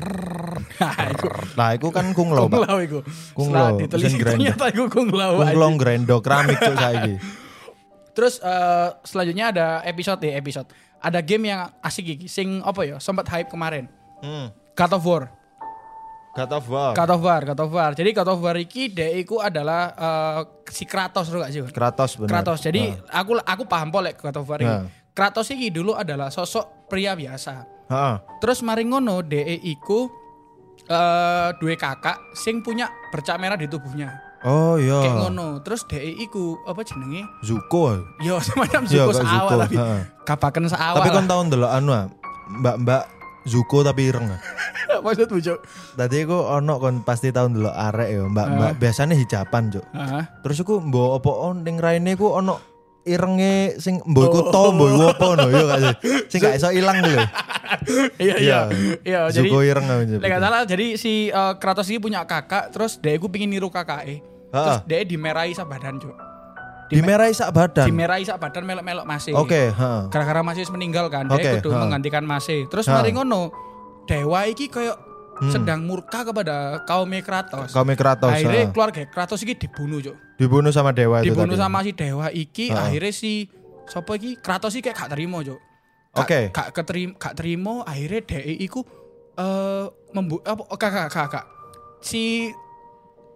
Nah, 0.74 0.94
iku 1.06 1.28
iku 1.76 1.88
kan 1.92 2.10
Kung 2.16 2.34
Lo, 2.34 2.48
Kung 2.48 2.56
Pak. 2.56 2.66
Lao 2.66 2.78
iku. 2.80 2.98
Kung 3.36 3.48
Setelah 3.52 3.70
Lao, 3.70 3.78
ditelisik 3.78 4.06
mesin 4.08 4.18
grandor. 4.18 4.38
ternyata 4.40 4.64
iku 4.72 4.84
Kung 4.90 5.08
Lao. 5.12 5.32
Kung 5.38 5.46
aja. 5.46 5.54
Lo 5.54 5.68
grendo 5.76 6.16
keramik 6.18 6.58
cuk 6.58 6.74
saiki. 6.74 7.14
Terus 8.16 8.34
eh, 8.40 8.88
selanjutnya 9.02 9.44
ada 9.50 9.66
episode 9.84 10.22
ya 10.22 10.34
episode. 10.38 10.66
Ada 11.04 11.20
game 11.20 11.52
yang 11.52 11.68
asik 11.84 12.16
iki, 12.16 12.26
sing 12.26 12.64
apa 12.64 12.80
ya? 12.82 12.96
Sempat 12.96 13.28
hype 13.28 13.52
kemarin. 13.52 13.90
Hmm. 14.24 14.48
God 14.72 14.92
of 14.96 15.04
War. 15.04 15.22
God 16.34 16.50
of 16.50 16.64
War. 16.66 16.92
God 16.98 17.10
of 17.14 17.20
War, 17.22 17.40
God 17.46 17.60
of 17.62 17.70
War. 17.70 17.90
Jadi 17.94 18.10
God 18.10 18.28
of 18.34 18.42
War 18.42 18.58
iki 18.58 18.90
dia 18.90 19.06
iku 19.14 19.38
adalah 19.38 19.94
eh, 19.94 20.40
si 20.66 20.82
Kratos 20.82 21.30
tuh 21.30 21.38
gak 21.38 21.50
sih? 21.54 21.62
Kratos 21.70 22.18
bener. 22.18 22.30
Kratos. 22.34 22.58
Jadi 22.58 22.90
aku 23.14 23.38
aku 23.38 23.62
paham 23.70 23.94
polek 23.94 24.18
God 24.18 24.42
of 24.42 24.46
War 24.50 24.58
ini. 24.58 24.66
Nah. 24.66 24.90
Kratos 25.14 25.46
iki 25.54 25.70
dulu 25.70 25.94
adalah 25.94 26.34
sosok 26.34 26.90
pria 26.90 27.14
biasa. 27.14 27.86
Heeh. 27.86 28.14
Terus 28.42 28.66
mari 28.66 28.82
ngono 28.82 29.22
DE 29.22 29.62
iku 29.62 30.10
eh 30.84 31.48
dua 31.62 31.74
kakak 31.78 32.34
sing 32.34 32.60
punya 32.60 32.90
bercak 33.14 33.38
merah 33.38 33.54
di 33.54 33.70
tubuhnya. 33.70 34.10
Oh 34.42 34.74
iya. 34.74 35.06
Kayak 35.06 35.30
ngono. 35.30 35.62
Terus 35.62 35.86
DE 35.86 36.18
iku 36.18 36.58
apa 36.66 36.82
jenenge? 36.82 37.30
Zuko. 37.46 37.94
Yo 38.18 38.42
semacam 38.46 38.82
Iya, 38.90 39.06
Zuko 39.06 39.10
kayak 39.14 39.30
seawal 39.30 39.58
tapi 39.70 39.76
kapaken 40.26 40.66
seawal. 40.66 40.98
Tapi 40.98 41.08
kon 41.14 41.30
tahun 41.30 41.46
delok 41.54 41.70
anu 41.70 41.90
Mbak-mbak 42.58 43.02
Zuko 43.46 43.86
tapi 43.86 44.10
ireng. 44.10 44.34
Maksudmu, 45.04 45.38
Cuk? 45.44 45.58
Tadi 46.00 46.16
aku 46.24 46.38
ono 46.40 46.74
kon 46.80 47.04
pasti 47.04 47.28
tahun 47.28 47.60
dulu 47.60 47.68
arek 47.68 48.08
ya, 48.08 48.24
Mbak. 48.24 48.46
Mbak 48.56 48.72
biasanya 48.80 49.14
hijaban, 49.14 49.68
Cuk. 49.68 49.84
Heeh. 49.92 50.24
Terus 50.40 50.56
aku 50.64 50.74
mbok 50.80 51.20
apa 51.20 51.30
on 51.30 51.56
ning 51.60 51.76
raine 51.76 52.16
ku 52.16 52.32
ono 52.32 52.56
irenge 53.04 53.76
sing 53.84 54.00
mbok 54.00 54.24
iku 54.32 54.40
to 54.48 54.62
mbok 54.72 54.88
iku 54.96 55.04
apa 55.12 55.26
no 55.36 55.46
yo 55.52 55.64
gak 55.68 55.80
sih. 55.84 55.94
Sing 56.32 56.38
gak 56.40 56.56
iso 56.56 56.72
ilang 56.72 57.04
lho. 57.04 57.20
Iya, 58.16 58.34
iya. 58.40 58.60
Iya, 59.04 59.20
jadi 59.28 59.48
Zuko 59.50 59.60
ireng 59.60 59.84
aku. 59.84 60.16
Lek 60.16 60.40
salah 60.40 60.64
jadi 60.64 60.86
si 60.96 61.28
eh, 61.28 61.54
Kratos 61.60 61.92
ini 61.92 62.00
punya 62.00 62.24
kakak 62.24 62.72
terus 62.72 62.96
dia 62.96 63.20
gue 63.20 63.28
pingin 63.28 63.52
niru 63.52 63.68
kakak 63.68 64.08
Terus 64.54 64.78
dia 64.86 65.02
dimerahi 65.02 65.52
sak 65.52 65.66
badan, 65.66 65.98
Cuk. 65.98 66.14
Dimerahi 66.92 67.34
sak 67.34 67.50
badan. 67.50 67.86
Dimerahi 67.90 68.22
sak 68.22 68.38
badan 68.38 68.62
melok-melok 68.62 69.06
masih. 69.08 69.32
Oke, 69.34 69.74
heeh. 69.74 70.02
Gara-gara 70.12 70.40
masih 70.46 70.62
meninggal 70.70 71.10
kan, 71.10 71.26
Oke, 71.26 71.42
dia 71.42 71.58
kudu 71.58 71.74
ha. 71.74 71.80
menggantikan 71.82 72.22
masih. 72.22 72.70
Terus 72.70 72.86
mari 72.86 73.10
ngono, 73.10 73.50
dewa 74.04 74.44
iki 74.48 74.68
kayak 74.68 74.96
sedang 75.50 75.82
murka 75.82 76.22
kepada 76.22 76.86
kaum 76.86 77.10
Kratos. 77.18 77.74
Kaum 77.74 77.90
Kratos. 77.98 78.30
akhirnya 78.30 78.70
keluarga 78.70 79.02
Kratos 79.10 79.42
iki 79.42 79.58
dibunuh, 79.58 79.98
Cuk. 79.98 80.14
Dibunuh 80.38 80.70
sama 80.70 80.94
dewa 80.94 81.22
itu 81.22 81.34
Dibunuh 81.34 81.58
sama 81.58 81.82
si 81.82 81.90
dewa 81.90 82.30
iki, 82.30 82.70
Ha. 82.70 82.90
akhirnya 82.90 83.10
si 83.10 83.50
sapa 83.90 84.14
iki 84.14 84.38
Kratos 84.38 84.78
iki 84.78 84.90
kayak 84.90 84.96
gak 85.06 85.10
terima, 85.18 85.42
Cuk. 85.42 85.58
Oke. 86.14 86.54
Gak 86.54 86.68
keterima, 86.70 87.12
gak 87.18 87.34
terima, 87.34 87.82
akhirnya 87.82 88.20
dhek 88.22 88.44
iku 88.62 88.80
eh 89.34 89.84
membu 90.14 90.38
apa 90.46 90.62
oh, 90.62 90.76
gak, 90.78 91.10
gak, 91.10 91.26
gak. 91.26 91.46
Si 91.98 92.54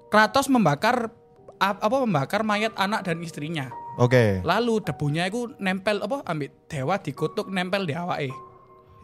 Kratos 0.08 0.46
membakar 0.46 1.10
ap- 1.58 1.82
apa 1.82 1.96
membakar 2.06 2.46
mayat 2.46 2.72
anak 2.78 3.02
dan 3.02 3.18
istrinya. 3.18 3.68
Oke. 3.98 4.38
Lalu 4.46 4.86
debunya 4.86 5.26
itu 5.26 5.50
nempel 5.58 5.98
apa 5.98 6.22
ambil 6.22 6.54
dewa 6.70 6.94
dikutuk 7.02 7.50
nempel 7.50 7.82
di 7.82 7.98
awake. 7.98 8.30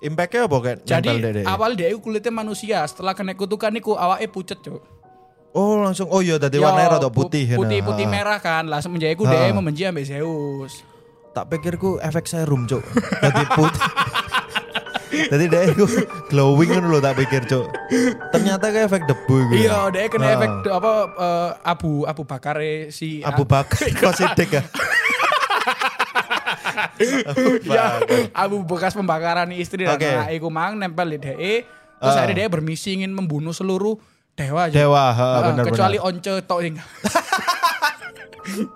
Impactnya 0.00 0.44
apa 0.44 0.56
kayak 0.58 0.78
Jadi 0.82 1.08
dede? 1.16 1.42
awal 1.44 1.72
dia 1.72 1.88
kulitnya 1.94 2.30
manusia, 2.30 2.82
setelah 2.84 3.12
kena 3.12 3.32
kutukan 3.32 3.70
niku 3.70 3.94
awake 3.94 4.28
pucet, 4.28 4.58
Cuk. 4.60 4.82
Oh 5.50 5.78
langsung 5.78 6.10
oh 6.10 6.18
iya 6.18 6.34
tadi 6.34 6.58
Yo, 6.58 6.66
warnanya 6.66 6.98
rada 6.98 7.08
pu- 7.08 7.24
putih. 7.24 7.46
Putih 7.48 7.78
nah. 7.78 7.86
putih 7.86 8.04
Ha. 8.04 8.10
merah 8.10 8.38
kan. 8.38 8.66
Langsung 8.66 8.90
menjadi 8.90 9.14
ku 9.14 9.22
dia 9.22 9.48
membenci 9.48 9.82
ambek 9.82 10.02
Zeus. 10.04 10.82
Tak 11.30 11.46
pikirku 11.48 11.98
efek 11.98 12.26
serum, 12.26 12.64
Cuk. 12.64 12.82
Tadi 13.16 13.42
putih. 13.48 13.82
Tadi 15.24 15.46
dia 15.46 15.62
itu 15.64 15.86
glowing 16.26 16.68
kan 16.68 16.84
lo 16.84 16.98
tak 16.98 17.14
pikir, 17.16 17.46
Cuk. 17.46 17.70
Ternyata 18.34 18.66
kayak 18.66 18.86
efek 18.88 19.02
debu 19.06 19.36
gitu. 19.48 19.62
Iya, 19.62 19.78
dia 19.88 20.10
kena 20.10 20.26
Ha. 20.26 20.34
efek 20.36 20.50
apa 20.68 20.92
eh, 21.14 21.50
abu 21.64 21.90
abu 22.02 22.22
bakar 22.24 22.58
si 22.90 23.22
Abu 23.22 23.46
Bakar 23.46 23.78
kok 23.94 24.10
sidik 24.12 24.50
ya? 24.50 24.62
ya, 27.68 27.98
abu 28.30 28.62
bekas 28.62 28.92
pembakaran 28.92 29.50
istri 29.50 29.82
dan 29.82 29.94
Oke. 29.94 30.06
anak 30.06 30.30
iku 30.32 30.48
mang 30.48 30.76
nempel 30.76 31.10
di 31.10 31.18
DE. 31.18 31.54
Terus 31.94 32.14
Ah. 32.14 32.20
akhirnya 32.20 32.44
dia 32.44 32.52
bermisi 32.52 32.94
ingin 32.94 33.10
membunuh 33.10 33.50
seluruh 33.50 33.96
dewa. 34.34 34.68
Cuk. 34.68 34.76
Dewa, 34.76 35.04
ha, 35.08 35.26
Ah, 35.30 35.42
benar 35.48 35.64
kecuali 35.64 35.96
benar. 35.96 36.08
Once 36.10 36.32
tok 36.44 36.60
sing. 36.60 36.74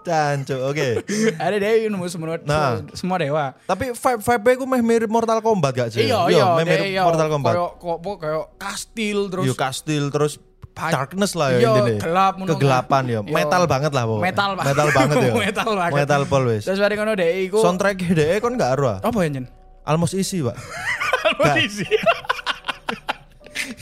Cancuk, 0.01 0.61
oke. 0.65 0.89
Akhirnya 1.43 1.61
dia 1.61 1.93
nemu 1.93 2.09
semua 2.09 2.41
Nah. 2.41 2.81
semua 2.97 3.21
dewa. 3.21 3.53
Tapi 3.69 3.93
vibe 3.93 4.21
vibe 4.25 4.51
ku 4.57 4.65
meh 4.65 4.81
mirip 4.81 5.11
Mortal 5.13 5.45
Kombat 5.45 5.77
gak 5.77 5.89
sih? 5.93 6.09
Iya, 6.09 6.25
iya, 6.33 6.57
meh 6.57 6.65
mirip 6.65 6.89
iya, 6.89 7.03
Mortal 7.05 7.29
Kombat. 7.29 7.53
Kayak 7.53 7.73
kok 7.77 8.17
kayak 8.17 8.45
kastil 8.57 9.19
terus 9.29 9.45
Yo 9.45 9.53
kastil 9.53 10.05
terus 10.09 10.41
darkness 10.81 11.33
lah 11.33 11.49
ya 11.51 11.59
Iya, 11.59 11.71
intinya. 11.75 12.01
gelap, 12.01 12.33
Kegelapan 12.41 13.03
ya. 13.05 13.21
Iya. 13.21 13.35
Metal 13.35 13.63
banget 13.65 13.93
lah 13.93 14.03
pokoknya. 14.05 14.25
Metal 14.25 14.51
banget. 14.53 14.67
Metal 14.69 14.89
banget 14.93 15.17
ya. 15.19 15.33
Metal 15.45 15.71
banget. 15.75 15.97
Metal 15.97 16.23
pol 16.25 16.43
wis. 16.47 16.63
Terus 16.63 16.79
bareng 16.79 16.99
ngono 16.99 17.13
deh 17.13 17.31
iku 17.43 17.59
Soundtrack 17.59 17.97
DE 18.01 18.39
kon 18.39 18.55
gak 18.55 18.71
ero 18.73 18.89
ah? 18.89 18.99
apa 19.01 19.19
ya 19.21 19.29
Jen? 19.33 19.47
Almost 19.83 20.15
isi, 20.15 20.39
Pak. 20.41 20.57
Posisi. 21.39 21.87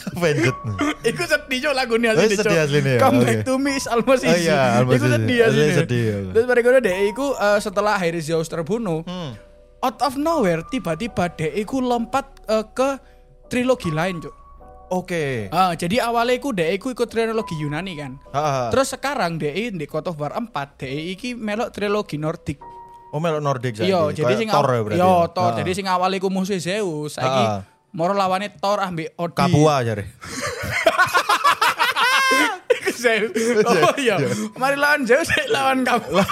Avenged. 0.09 0.57
Iku 1.05 1.23
sedih 1.23 1.59
cok 1.63 1.75
lagunya 1.75 2.11
Oh, 2.11 2.17
asli 2.17 2.33
sedih 2.33 2.59
aslinya 2.59 2.93
ya, 2.97 3.01
Come 3.03 3.19
oke. 3.19 3.27
back 3.27 3.41
to 3.43 3.55
me 3.57 3.73
is 3.75 3.85
almost 3.87 4.23
Oh 4.23 4.33
easy. 4.33 4.49
iya, 4.49 4.81
almost 4.81 4.97
Iku 4.97 5.07
sedih 5.07 5.39
Asli 5.45 5.67
sedih. 5.75 6.05
Terus 6.33 6.45
bareng 6.45 6.65
ngono 6.65 6.79
deh 6.81 6.97
iku 7.07 7.27
eh, 7.35 7.59
setelah 7.61 7.93
akhirnya 7.95 8.23
Zeus 8.23 8.47
terbunuh, 8.47 9.05
Hmm. 9.05 9.37
out 9.79 9.99
of 10.01 10.17
nowhere 10.17 10.65
tiba-tiba 10.65 11.29
deh 11.31 11.53
iku 11.55 11.79
lompat 11.79 12.25
eh, 12.47 12.65
ke 12.67 12.89
trilogi 13.47 13.91
lain 13.91 14.19
cok. 14.19 14.35
Oke. 14.87 15.51
Ah, 15.51 15.75
jadi 15.75 16.07
awalnya 16.07 16.39
iku 16.39 16.55
deh 16.55 16.71
iku 16.79 16.95
ikut 16.95 17.11
trilogi 17.11 17.59
Yunani 17.59 17.99
kan. 17.99 18.13
Ha, 18.31 18.41
ha. 18.41 18.65
Terus 18.71 18.95
sekarang 18.95 19.35
deh 19.35 19.51
di 19.51 19.87
of 19.91 20.15
War 20.15 20.39
4 20.39 20.53
deh 20.79 20.95
iki 21.11 21.35
melok 21.35 21.75
trilogi 21.75 22.17
Nordic. 22.23 22.63
Oh 23.11 23.19
melok 23.19 23.43
Nordic 23.43 23.75
saiki. 23.83 23.91
Iya, 23.91 24.15
jadi 24.15 24.33
sing 24.39 24.49
Thor 24.51 24.67
ya 24.71 24.81
berarti. 24.87 25.01
Yo, 25.03 25.11
ya? 25.27 25.33
Thor. 25.35 25.51
Jadi 25.59 25.71
sing 25.75 25.87
awal 25.91 26.11
iku 26.15 26.31
musuh 26.31 26.59
Zeus, 26.63 27.19
saiki 27.19 27.67
moro 27.97 28.13
lawane 28.13 28.53
Thor 28.61 28.79
ambek 28.79 29.17
Odin. 29.19 29.35
Kapua 29.35 29.83
jare. 29.83 30.05
Zeus. 33.03 33.33
Oh 33.67 33.95
iya. 33.99 34.17
Mari 34.55 34.77
lawan 34.79 35.03
Zeus, 35.09 35.29
lawan 35.51 35.83
kamu. 35.83 36.23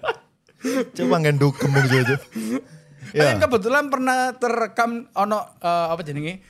Coba 0.96 1.16
ngenduk 1.20 1.60
kembung. 1.60 1.84
Kan 1.84 2.18
Ya. 3.14 3.38
kebetulan 3.38 3.94
pernah 3.94 4.34
terekam 4.34 5.06
ono 5.14 5.38
eh, 5.62 5.86
apa 5.94 6.02
jenenge? 6.02 6.42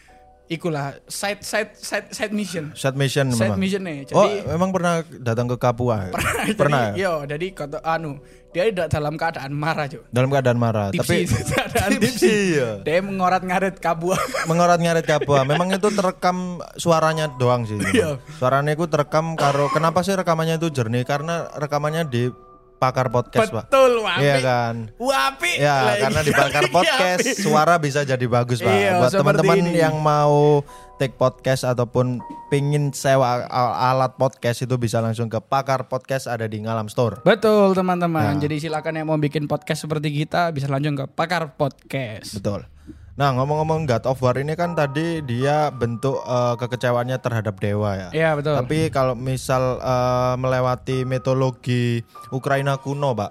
Ikulah 0.45 1.01
side 1.09 1.41
side 1.41 1.73
side 1.73 2.13
side 2.13 2.29
mission. 2.31 2.69
Side 2.77 2.93
mission 2.95 3.33
Side 3.33 3.57
memang. 3.57 3.59
mission 3.59 3.81
nih. 3.81 4.05
Oh, 4.13 4.29
Jadi 4.29 4.45
memang 4.45 4.71
pernah 4.71 4.95
datang 5.17 5.49
ke 5.49 5.57
Kapua. 5.57 6.13
jadi, 6.45 6.53
pernah. 6.53 6.93
ya? 6.93 7.09
Yo, 7.09 7.13
jadi 7.25 7.47
kata 7.49 7.81
anu, 7.81 8.21
dia 8.53 8.69
tidak 8.69 8.93
dalam 8.93 9.17
keadaan 9.17 9.57
marah, 9.57 9.89
Cuk. 9.89 10.05
Dalam 10.13 10.29
keadaan 10.29 10.61
marah, 10.61 10.93
Tipsi, 10.93 11.25
tapi 11.25 11.33
keadaan 11.51 11.91
tipsi. 11.97 12.13
tipsi 12.29 12.35
ya. 12.55 12.71
Dia 12.85 13.01
mengorat-ngarit 13.01 13.81
kabua. 13.81 14.21
mengorat-ngarit 14.45 15.03
Kapua. 15.03 15.43
Memang 15.43 15.73
itu 15.73 15.89
terekam 15.89 16.61
suaranya 16.77 17.33
doang 17.35 17.65
sih. 17.65 17.81
Iya. 17.81 18.21
Suaranya 18.37 18.77
itu 18.77 18.85
terekam 18.85 19.41
karo 19.41 19.73
kenapa 19.73 20.05
sih 20.05 20.13
rekamannya 20.13 20.61
itu 20.61 20.69
jernih? 20.69 21.09
Karena 21.09 21.49
rekamannya 21.57 22.05
di 22.05 22.29
Pakar 22.79 23.09
Podcast, 23.09 23.49
Pak. 23.49 23.71
Betul, 23.71 24.03
wapi. 24.05 24.21
Iya 24.21 24.37
kan? 24.43 24.75
Wapi. 24.99 25.53
Ya, 25.57 25.77
Lah, 25.83 25.95
karena 26.01 26.21
di 26.29 26.33
Pakar 26.35 26.65
iya, 26.69 26.73
Podcast 26.73 27.27
suara 27.41 27.75
bisa 27.81 28.05
jadi 28.05 28.27
bagus, 28.29 28.61
Pak. 28.61 28.75
Iya, 28.75 28.91
Buat 29.01 29.13
teman-teman 29.15 29.65
yang 29.73 29.97
mau 30.03 30.61
take 30.99 31.19
podcast 31.19 31.67
ataupun 31.67 32.23
pingin 32.51 32.95
sewa 32.95 33.47
al- 33.51 33.77
alat 33.95 34.15
podcast 34.15 34.63
itu 34.63 34.75
bisa 34.79 35.03
langsung 35.03 35.27
ke 35.27 35.43
Pakar 35.43 35.91
Podcast 35.91 36.31
ada 36.31 36.47
di 36.47 36.63
Ngalam 36.63 36.87
Store. 36.87 37.23
Betul 37.27 37.75
teman-teman. 37.75 38.39
Ya. 38.39 38.47
Jadi 38.47 38.69
silakan 38.69 39.03
yang 39.03 39.07
mau 39.11 39.19
bikin 39.19 39.51
podcast 39.51 39.87
seperti 39.87 40.15
kita 40.15 40.51
bisa 40.55 40.71
langsung 40.71 40.95
ke 40.95 41.07
Pakar 41.11 41.59
Podcast. 41.59 42.39
Betul. 42.39 42.67
Nah, 43.15 43.31
ngomong-ngomong 43.31 43.87
God 43.87 44.05
of 44.05 44.19
War 44.19 44.35
ini 44.35 44.53
kan 44.53 44.75
tadi 44.75 45.23
dia 45.23 45.71
bentuk 45.71 46.19
eh, 46.19 46.55
kekecewaannya 46.59 47.15
terhadap 47.17 47.55
dewa 47.57 47.95
ya. 47.95 48.09
Iya 48.11 48.31
betul. 48.35 48.59
Tapi 48.59 48.91
kalau 48.91 49.15
misal 49.15 49.79
eh, 49.79 50.35
melewati 50.35 51.07
mitologi 51.07 52.03
Ukraina 52.29 52.75
kuno, 52.75 53.15
Pak, 53.15 53.31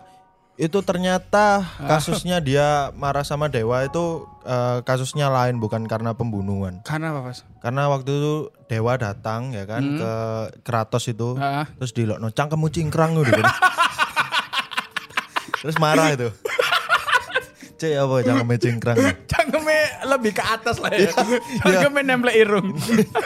itu 0.56 0.80
ternyata 0.80 1.66
kasusnya 1.82 2.40
dia 2.40 2.68
marah 2.94 3.28
sama 3.28 3.52
dewa 3.52 3.84
itu 3.84 4.24
eh, 4.44 4.80
kasusnya 4.82 5.28
lain 5.28 5.60
bukan 5.60 5.84
karena 5.84 6.16
pembunuhan. 6.16 6.80
Karena 6.88 7.12
apa 7.12 7.20
Mas? 7.28 7.44
Karena 7.60 7.92
waktu 7.92 8.08
itu 8.10 8.36
dewa 8.66 8.96
datang 8.96 9.52
ya 9.52 9.68
kan 9.68 9.84
Hmm. 9.84 10.00
ke 10.00 10.13
Kratos 10.63 11.12
itu, 11.12 11.36
Ah. 11.36 11.68
terus 11.75 11.92
dilokno 11.92 12.32
cangkemmu 12.32 12.72
cingkrang 12.72 13.20
gitu 13.20 13.36
kan. 13.36 13.52
terus 15.60 15.75
marah 15.75 16.08
itu. 16.08 16.32
Cek 17.84 18.00
apa 18.00 18.16
cangkemmu 18.24 18.56
cingkrang? 18.56 18.96
Cangkeme 19.28 19.78
lebih 20.16 20.32
ke 20.32 20.40
atas 20.40 20.80
lah 20.80 20.88
ya. 20.96 21.12
Iya. 21.12 21.40
Cangkeme 21.60 22.00
nempel 22.00 22.32
irung. 22.32 22.72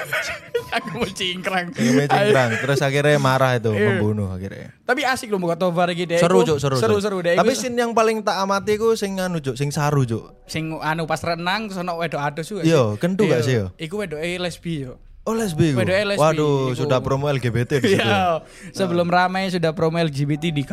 Cangkeme 0.74 1.08
cingkrang. 1.14 1.66
Cangkemmu 1.78 2.04
cingkrang. 2.10 2.50
Terus 2.58 2.80
akhirnya 2.82 3.22
marah 3.22 3.62
itu 3.62 3.70
Iya. 3.70 3.86
membunuh 4.02 4.34
akhirnya. 4.34 4.74
Tapi 4.82 5.06
asik 5.06 5.30
loh 5.30 5.38
buat 5.38 5.62
Tovar 5.62 5.94
gitu. 5.94 6.18
Seru 6.18 6.42
cuk, 6.42 6.58
seru. 6.58 6.82
Seru 6.82 6.98
seru 6.98 7.22
deh. 7.22 7.38
Tapi 7.38 7.54
scene 7.54 7.78
yang 7.78 7.94
paling 7.94 8.26
tak 8.26 8.42
amati 8.42 8.82
ku 8.82 8.98
sing 8.98 9.22
anu 9.22 9.38
cuk, 9.38 9.54
sing 9.54 9.70
saru 9.70 10.02
cuk. 10.02 10.50
sing 10.50 10.74
anu 10.80 11.04
pas 11.04 11.20
renang 11.22 11.68
terus 11.70 11.84
ono 11.84 12.00
wedok 12.02 12.24
adus 12.24 12.50
juga. 12.50 12.64
Iya, 12.64 12.96
kentu 12.98 13.28
gak 13.28 13.44
sih, 13.44 13.62
yo? 13.62 13.66
Iku 13.78 14.00
wedok 14.02 14.18
lesbi 14.18 14.90
yo. 14.90 14.98
Oh 15.27 15.36
lesbi 15.36 15.75
lesbi, 15.75 16.24
Waduh, 16.24 16.72
iku. 16.72 16.88
sudah 16.88 17.03
promo 17.03 17.27
LGBT 17.27 17.84
di 17.84 18.00
situ. 18.00 18.00
Iya. 18.00 18.48
Sebelum 18.72 19.12
ramai 19.12 19.51
sudah 19.51 19.75
promo 19.75 20.00
LGBT 20.00 20.55
di 20.55 20.63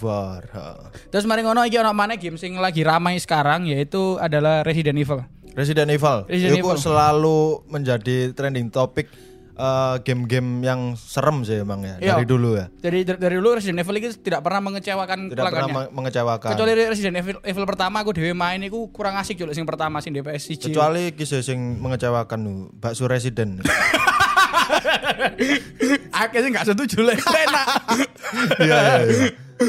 War. 0.00 0.40
ha. 0.56 0.88
Terus 1.12 1.28
mari 1.28 1.44
ngono 1.44 1.60
iki 1.68 1.76
ono 1.76 1.92
mana 1.92 2.16
game 2.16 2.40
sing 2.40 2.56
lagi 2.56 2.80
ramai 2.80 3.20
sekarang 3.20 3.68
yaitu 3.68 4.16
adalah 4.16 4.64
Resident 4.64 4.96
Evil. 4.96 5.20
Resident 5.52 5.92
Evil. 5.92 6.24
Resident 6.32 6.64
Evil. 6.64 6.80
selalu 6.80 7.60
menjadi 7.68 8.32
trending 8.32 8.72
topik 8.72 9.12
eh, 9.54 9.94
game-game 10.00 10.48
yang 10.60 10.80
serem 10.94 11.42
sih 11.42 11.58
emang 11.58 11.80
ya 11.80 11.96
Iya. 11.96 12.12
dari 12.14 12.24
dulu 12.24 12.54
ya. 12.54 12.66
Jadi 12.78 12.98
dari, 13.02 13.18
dari 13.18 13.34
dulu 13.34 13.48
Resident 13.52 13.78
Evil 13.78 13.96
ini 13.96 14.08
tidak 14.14 14.40
pernah 14.40 14.60
mengecewakan 14.62 15.18
Tidak 15.26 15.36
pernah 15.36 15.50
pelanggannya. 15.68 15.74
me- 15.84 15.92
mengecewakan. 15.94 16.50
Kecuali 16.50 16.72
Resident 16.82 17.14
Evil, 17.16 17.36
Evil 17.42 17.64
pertama 17.64 17.96
aku 17.98 18.10
dewe 18.10 18.32
main 18.32 18.60
iku 18.60 18.88
kurang 18.88 19.14
asik 19.14 19.36
juga 19.36 19.52
sing 19.52 19.62
pertama 19.62 19.98
sing 19.98 20.10
DPS 20.10 20.42
siji. 20.46 20.68
Kecuali 20.68 21.12
kisah 21.12 21.40
sing 21.40 21.58
mengecewakan 21.78 22.38
nu, 22.38 22.52
bakso 22.74 23.04
Resident. 23.04 23.60
Aku 26.14 26.36
sih 26.38 26.50
nggak 26.50 26.66
setuju 26.66 27.02
lah. 27.02 27.16
Enak. 27.16 27.66
Iya 28.58 28.76
iya 28.76 28.96
iya. 29.02 29.26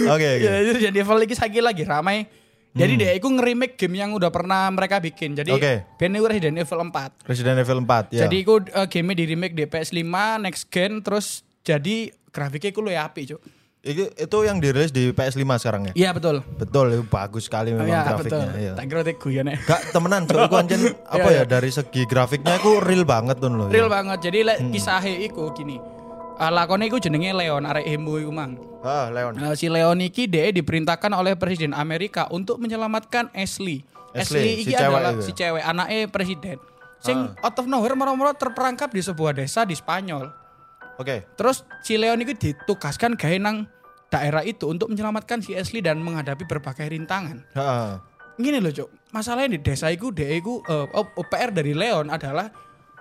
Oke 0.10 0.28
oke. 0.28 0.44
Ya, 0.44 0.52
itu 0.60 0.72
Resident 0.74 0.98
Evil 0.98 1.20
iki 1.22 1.34
saiki 1.34 1.60
lagi 1.60 1.84
ramai. 1.84 2.28
Jadi 2.74 2.94
dia 2.98 3.12
itu 3.14 3.30
nge-remake 3.30 3.78
game 3.78 4.02
yang 4.02 4.12
udah 4.18 4.34
pernah 4.34 4.66
mereka 4.74 4.98
bikin. 4.98 5.38
Jadi 5.38 5.54
Oke. 5.54 5.86
Ben 6.02 6.10
itu 6.10 6.26
Resident 6.26 6.58
Evil 6.58 6.82
4. 6.90 7.30
Resident 7.30 7.58
Evil 7.62 7.80
4 7.86 8.10
ya. 8.18 8.26
Jadi 8.26 8.36
itu 8.42 8.54
uh, 8.58 8.88
game 8.90 9.14
di 9.14 9.26
remake 9.30 9.54
di 9.54 9.64
PS5 9.70 10.02
next 10.42 10.74
gen 10.74 11.06
terus 11.06 11.46
jadi 11.62 12.10
grafiknya 12.34 12.74
itu 12.74 12.82
luwih 12.82 12.98
apik, 12.98 13.24
Cuk. 13.30 13.42
itu, 13.84 14.08
itu 14.16 14.38
yang 14.48 14.64
dirilis 14.64 14.96
di 14.96 15.12
PS5 15.12 15.44
sekarang 15.60 15.82
ya. 15.92 15.94
Iya 15.94 16.10
betul. 16.16 16.40
Betul, 16.56 16.86
itu 16.98 17.04
bagus 17.04 17.52
sekali 17.52 17.76
memang 17.76 17.92
Iya 17.92 18.00
betul. 18.16 18.40
grafiknya. 18.42 18.50
Iya. 18.56 18.72
Tak 18.80 18.86
kira 18.90 19.02
ya. 19.04 19.56
Gak 19.70 19.82
temenan, 19.94 20.22
Cuk. 20.26 20.40
Iku 20.50 20.56
anjen 20.56 20.82
apa 21.14 21.30
ya 21.30 21.44
dari 21.46 21.70
segi 21.70 22.02
grafiknya 22.10 22.58
aku 22.58 22.82
real 22.82 23.06
banget 23.06 23.38
tuh 23.38 23.54
loh. 23.54 23.68
Real 23.70 23.92
banget. 23.92 24.18
Jadi 24.24 24.40
lek 24.50 24.58
kisahnya 24.74 25.20
iku 25.22 25.54
gini. 25.54 25.93
Uh, 26.34 26.50
lakone 26.50 26.90
iku 26.90 26.98
jenenge 26.98 27.30
Leon 27.30 27.64
arek 27.64 27.86
Hembo 27.86 28.18
iku 28.18 28.34
mang. 28.34 28.58
Ah, 28.82 29.08
Leon. 29.14 29.38
Nah, 29.38 29.54
si 29.54 29.70
Leon 29.70 30.02
iki 30.02 30.26
dia 30.26 30.50
diperintahkan 30.50 31.14
oleh 31.14 31.38
Presiden 31.38 31.72
Amerika 31.78 32.26
untuk 32.34 32.58
menyelamatkan 32.58 33.30
Ashley. 33.32 33.86
Ashley, 34.14 34.42
Ashley, 34.42 34.52
iki 34.62 34.64
si 34.70 34.74
cewek 34.78 34.98
adalah 34.98 35.14
itu 35.14 35.22
ya? 35.22 35.26
si 35.26 35.32
cewek 35.34 35.64
anaknya 35.64 36.00
presiden. 36.10 36.58
Sing 37.04 37.18
out 37.44 37.58
of 37.60 37.66
nowhere 37.68 37.98
moro-moro 37.98 38.32
terperangkap 38.38 38.94
di 38.94 39.02
sebuah 39.04 39.36
desa 39.36 39.68
di 39.68 39.76
Spanyol. 39.76 40.32
Oke. 41.02 41.26
Terus 41.36 41.66
si 41.82 41.98
Leon 41.98 42.22
itu 42.22 42.34
ditugaskan 42.38 43.18
gawe 43.18 43.38
nang 43.42 43.66
daerah 44.14 44.46
itu 44.46 44.70
untuk 44.70 44.94
menyelamatkan 44.94 45.42
si 45.42 45.58
Ashley 45.58 45.82
dan 45.82 46.00
menghadapi 46.00 46.46
berbagai 46.46 46.86
rintangan. 46.86 47.42
Heeh. 47.58 47.92
Gini 48.38 48.58
loh, 48.62 48.74
Cuk. 48.74 48.90
Masalahnya 49.14 49.58
di 49.58 49.60
desa 49.62 49.90
itu 49.94 50.10
dia 50.10 50.30
itu 50.30 50.62
eh, 50.66 50.86
oh, 50.94 51.26
PR 51.30 51.54
dari 51.54 51.74
Leon 51.74 52.10
adalah 52.10 52.50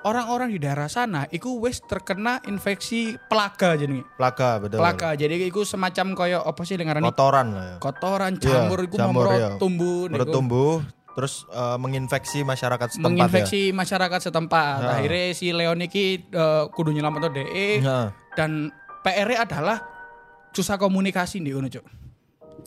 orang-orang 0.03 0.51
di 0.51 0.59
daerah 0.59 0.91
sana 0.91 1.27
itu 1.31 1.59
wis 1.63 1.83
terkena 1.83 2.43
infeksi 2.47 3.15
plaga 3.31 3.75
jadi 3.79 4.03
Plaga, 4.19 4.59
betul. 4.59 4.79
plaga 4.83 5.15
jadi 5.15 5.35
itu 5.39 5.63
semacam 5.63 6.07
koyo 6.19 6.39
apa 6.43 6.63
sih 6.67 6.75
dengaran 6.79 7.03
Kotoran 7.03 7.47
lah 7.55 7.65
ya. 7.65 7.77
kotoran 7.79 8.33
Iya, 8.39 8.67
jamur 8.67 8.79
itu 8.83 8.97
jamur, 8.99 9.25
mau 9.27 9.35
iya. 9.35 9.49
tumbuh. 9.59 10.11
Bertumbuh 10.11 10.75
terus 11.13 11.45
eh, 11.53 11.77
menginfeksi 11.77 12.41
masyarakat 12.41 12.97
setempat 12.97 13.05
menginfeksi 13.13 13.63
masyarakat 13.77 14.21
setempat. 14.33 14.81
Akhirnya 14.81 15.37
si 15.37 15.53
Leon 15.53 15.85
iki 15.85 16.25
eh, 16.33 16.65
kudu 16.73 16.91
nyelametno 16.91 17.29
DE 17.29 17.45
ya. 17.45 17.81
Heeh. 17.85 18.07
dan 18.33 18.73
PR 19.05 19.29
adalah 19.45 19.83
susah 20.57 20.81
komunikasi 20.81 21.41
nih 21.45 21.53
ngono, 21.53 21.69
Cuk. 21.69 22.02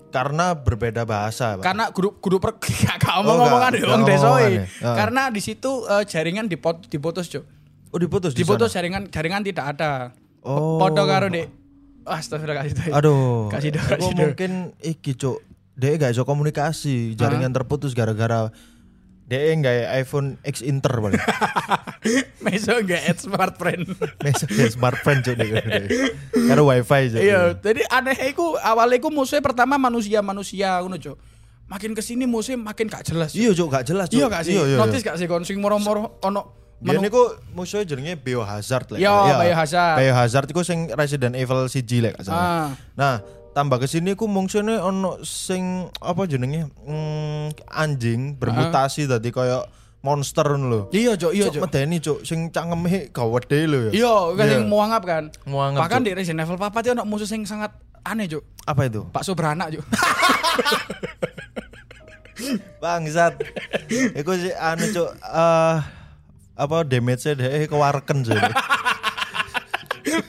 Karena 0.08 0.54
berbeda 0.54 1.04
bahasa, 1.04 1.56
Pak. 1.56 1.64
Karena 1.64 1.92
kudu 1.92 2.16
kudu 2.18 2.38
per 2.38 2.56
gak 2.62 2.98
Oh, 3.06 3.22
ngomong-ngomongan 3.22 3.70
nggak- 3.70 3.72
deh 3.74 3.84
wong 3.84 4.02
ngomongan 4.02 4.42
iki. 4.46 4.56
ya. 4.56 4.66
Ah. 4.82 4.96
Karena 4.96 5.22
di 5.28 5.40
situ 5.40 5.72
eh, 5.84 6.04
jaringan 6.04 6.46
dipot, 6.46 6.76
diputus, 6.86 7.28
Cuk. 7.28 7.44
Oh, 7.90 7.98
diputus 7.98 8.32
di 8.32 8.42
Diputus 8.42 8.70
sana? 8.70 8.76
jaringan 8.78 9.04
jaringan 9.08 9.42
tidak 9.42 9.66
ada. 9.72 9.92
Oh. 10.42 10.78
Podo 10.78 11.04
karo 11.04 11.28
Dek. 11.28 11.48
Astagfirullahaladzim. 12.06 12.92
Aduh. 12.92 13.50
Kasih 13.50 13.72
Aku 13.72 13.92
kasih 13.98 14.14
mungkin 14.14 14.52
iki, 14.80 15.14
Cuk. 15.14 15.42
Dia 15.74 15.98
gak 15.98 16.12
iso 16.12 16.24
komunikasi, 16.24 17.14
jaringan 17.14 17.52
terputus 17.52 17.92
gara-gara 17.92 18.48
dia 19.26 19.58
nggak 19.58 20.06
iPhone 20.06 20.38
X 20.46 20.62
Inter 20.62 21.02
paling. 21.02 21.18
Meso 22.46 22.78
enggak 22.78 23.02
add 23.10 23.18
smart 23.18 23.58
friend. 23.58 23.90
Mesok 24.26 24.50
ya 24.54 24.70
smartphone 24.70 25.26
cuk 25.26 25.34
deh. 25.34 25.50
Karena 26.30 26.62
wifi 26.62 27.02
cuk. 27.10 27.22
Iya, 27.26 27.58
jadi 27.58 27.82
aneh 27.90 28.18
iku 28.30 28.54
awalnya 28.62 29.02
iku 29.02 29.10
musuhnya 29.10 29.42
pertama 29.42 29.82
manusia-manusia 29.82 30.78
ngono, 30.86 31.02
Cuk. 31.02 31.18
Makin 31.66 31.98
ke 31.98 32.06
sini 32.06 32.30
musuhnya 32.30 32.62
makin 32.62 32.86
gak 32.86 33.02
jelas. 33.10 33.34
Iya 33.34 33.58
cuk 33.58 33.74
gak 33.74 33.90
jelas 33.90 34.06
cuk. 34.14 34.22
Iya 34.22 34.26
gak 34.30 34.44
sih? 34.46 34.54
Iya, 34.54 34.64
iya, 34.70 34.78
Notice 34.78 35.02
iya. 35.02 35.08
gak 35.10 35.18
sih 35.18 35.26
kon 35.26 35.42
sing 35.42 35.58
moro-moro 35.58 36.22
ono 36.22 36.42
Biar 36.76 37.02
menu- 37.02 37.10
niku 37.10 37.24
musuhnya 37.58 37.88
jenenge 37.90 38.22
Biohazard 38.22 38.94
lah. 38.94 38.98
Iya, 39.02 39.42
Biohazard. 39.42 39.98
Biohazard 40.06 40.48
iku 40.54 40.62
sing 40.62 40.94
Resident 40.94 41.34
Evil 41.34 41.66
lek 41.66 42.14
gak 42.22 42.30
salah. 42.30 42.38
Ah. 42.38 42.68
Nah, 42.94 43.16
tambah 43.56 43.80
ke 43.80 43.88
sini 43.88 44.14
ku 44.14 44.28
mungsune 44.28 44.76
ono 44.76 45.24
sing 45.24 45.64
apa 45.98 46.28
jenenge? 46.28 46.68
Hmm, 46.84 47.56
anjing 47.66 48.36
bermutasi 48.36 49.08
tadi 49.08 49.32
kayak 49.32 49.64
monster 50.00 50.46
lho. 50.54 50.92
Iya, 50.92 51.16
Cuk, 51.16 51.32
iya, 51.32 51.48
Cuk 51.48 51.54
Cuk. 51.56 51.64
medeni 51.66 51.98
cuk 51.98 52.20
sing 52.22 52.52
cangeme 52.52 53.10
gawede 53.10 53.60
lho 53.64 53.80
ya. 53.90 53.92
Iya, 53.96 54.16
kan 54.36 54.46
Iya. 54.46 54.52
sing 54.54 54.64
muangap 54.68 55.02
kan. 55.02 55.24
Muangap, 55.44 55.82
Bahkan 55.82 56.00
Cuk. 56.00 56.06
di 56.06 56.12
Resident 56.14 56.44
Evil 56.44 56.60
4 56.60 56.70
itu 56.78 56.92
ono 56.92 57.04
musuh 57.04 57.26
sing 57.26 57.42
sangat 57.44 57.72
aneh, 58.04 58.28
Cuk. 58.28 58.44
Apa 58.66 58.86
itu? 58.86 59.02
Pak 59.10 59.24
Sobrana, 59.24 59.66
Cuk. 59.66 59.82
Bangsat. 62.78 63.40
Iku 64.14 64.36
sih 64.36 64.52
anu 64.54 64.86
cuk 64.92 65.10
eh 65.24 65.78
apa 66.56 66.76
damage-nya 66.84 67.32
deh 67.34 67.66
kewarken 67.66 68.22
sih. 68.22 68.36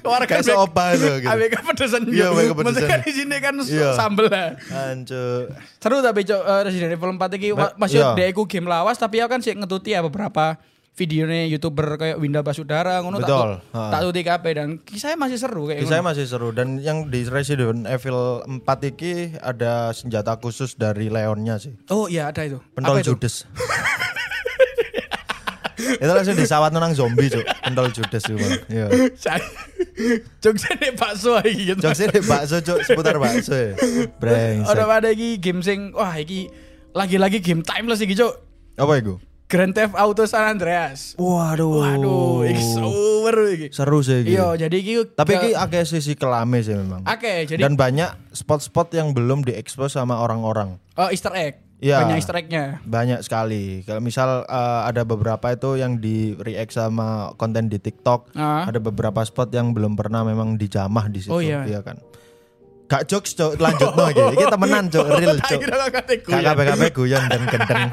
Warga 0.02 0.26
Kayak 0.26 0.44
seopa 0.46 0.84
itu 0.92 1.10
gitu. 1.18 1.28
Ambek 1.28 1.48
kepedesan. 1.54 2.02
Iya, 2.06 2.26
kepedesan. 2.30 2.64
Maksudnya 2.64 2.88
kan 2.88 3.00
di 3.00 3.12
sini 3.12 3.36
kan 3.38 3.54
Iya. 3.60 3.88
sambel 3.92 4.26
lah. 4.26 4.48
Ancu. 4.90 5.24
Seru 5.76 5.98
tapi 6.00 6.20
Cuk 6.22 6.40
eh, 6.40 6.60
Resident 6.64 6.92
Evil 6.92 7.10
4 7.12 7.36
iki 7.36 7.48
masih 7.76 7.98
iya. 7.98 8.14
dia 8.14 8.26
iku 8.26 8.44
game 8.44 8.66
lawas 8.66 8.96
tapi 8.96 9.18
aku 9.18 9.30
kan 9.30 9.40
sih 9.40 9.52
ngetuti 9.52 9.92
ya 9.92 10.00
beberapa 10.00 10.56
videonya 10.96 11.44
youtuber 11.46 12.00
kayak 12.00 12.16
Winda 12.16 12.40
Basudara 12.40 13.04
ngono 13.04 13.20
tak 13.20 13.28
Betul, 13.28 13.48
tu- 13.52 13.60
ha. 13.76 13.92
tak 13.92 14.00
tuti 14.00 14.20
kabeh 14.24 14.52
dan 14.56 14.68
kisahnya 14.80 15.20
masih 15.20 15.36
seru 15.36 15.68
kayak 15.68 15.84
Kisahnya 15.84 16.00
masih 16.02 16.24
seru 16.24 16.48
dan 16.50 16.80
yang 16.80 17.12
di 17.12 17.28
Resident 17.28 17.84
Evil 17.84 18.40
4 18.40 18.64
iki 18.86 19.36
ada 19.36 19.92
senjata 19.92 20.40
khusus 20.40 20.72
dari 20.72 21.12
Leonnya 21.12 21.60
sih. 21.60 21.76
Oh 21.88 22.08
iya 22.08 22.32
ada 22.32 22.40
itu. 22.42 22.56
Pentol 22.72 22.96
Apa 22.96 23.04
itu? 23.04 23.12
judes. 23.12 23.44
itu 25.76 26.12
langsung 26.12 26.36
disawat 26.36 26.72
nang 26.72 26.96
zombie 26.96 27.28
cuk. 27.28 27.44
Pentol 27.62 27.92
judes. 27.92 28.24
Bang. 28.26 28.52
Iya. 28.72 28.86
Jogja 30.40 30.70
nek 30.76 30.92
bakso 30.96 31.40
iki 31.44 31.72
gitu. 31.72 31.80
Jokesnya 31.84 32.12
di 32.12 32.22
bakso 32.24 32.56
cuk 32.64 32.78
seputar 32.84 33.16
bakso 33.20 33.54
ya. 33.54 33.72
Brengsek. 34.20 34.72
Ada 34.72 34.84
pada 34.88 35.08
iki 35.12 35.40
game 35.40 35.60
sing 35.60 35.92
wah 35.92 36.16
iki 36.16 36.48
lagi-lagi 36.96 37.44
game 37.44 37.60
timeless 37.60 38.00
iki 38.00 38.16
Cuk. 38.16 38.32
Apa 38.76 39.00
itu? 39.00 39.20
Grand 39.46 39.70
Theft 39.70 39.94
Auto 39.94 40.26
San 40.26 40.58
Andreas. 40.58 41.14
Waduh. 41.22 41.78
Waduh, 41.78 42.50
iki 42.50 42.62
seru 42.66 43.44
iki. 43.54 43.66
Seru 43.70 43.98
sih 44.02 44.26
iki. 44.26 44.34
Iya, 44.34 44.58
jadi 44.58 44.74
iki 44.74 44.92
Tapi 45.14 45.38
iki 45.38 45.50
akeh 45.54 45.86
sisi 45.86 46.18
kelame 46.18 46.66
sih 46.66 46.74
memang. 46.74 47.06
Oke, 47.06 47.46
jadi 47.46 47.62
Dan 47.62 47.78
banyak 47.78 48.10
spot-spot 48.34 48.90
yang 48.98 49.14
belum 49.14 49.46
diekspos 49.46 49.94
sama 49.94 50.18
orang-orang. 50.18 50.82
oh, 50.98 51.08
Easter 51.14 51.30
egg. 51.38 51.62
Iya. 51.76 52.00
Banyak 52.00 52.16
Easter 52.16 52.36
egg-nya. 52.36 52.64
Banyak 52.82 53.20
sekali. 53.20 53.84
Kalau 53.84 54.00
misal 54.00 54.42
eh, 54.42 54.80
ada 54.86 55.04
beberapa 55.04 55.52
itu 55.52 55.76
yang 55.76 56.00
di 56.00 56.32
react 56.34 56.72
sama 56.72 57.36
konten 57.36 57.68
di 57.68 57.76
TikTok, 57.76 58.32
Ah. 58.32 58.64
ada 58.64 58.80
beberapa 58.80 59.20
spot 59.20 59.52
yang 59.52 59.70
belum 59.70 59.92
pernah 59.92 60.24
memang 60.24 60.56
dijamah 60.56 61.06
di 61.06 61.20
situ, 61.20 61.30
Oh, 61.30 61.40
iya. 61.40 61.60
kan. 61.84 62.00
Gak 62.86 63.10
jokes 63.10 63.34
cok, 63.34 63.58
lanjut 63.58 63.92
no 63.92 64.06
iki. 64.06 64.24
Iki 64.32 64.44
temenan 64.46 64.84
cok, 64.86 65.06
real 65.12 65.36
cok. 65.42 65.58
Gak 65.58 66.22
guyon. 66.22 66.42
kabeh-kabeh 66.46 66.88
guyon 66.94 67.22
dan 67.26 67.42
gendeng. 67.44 67.90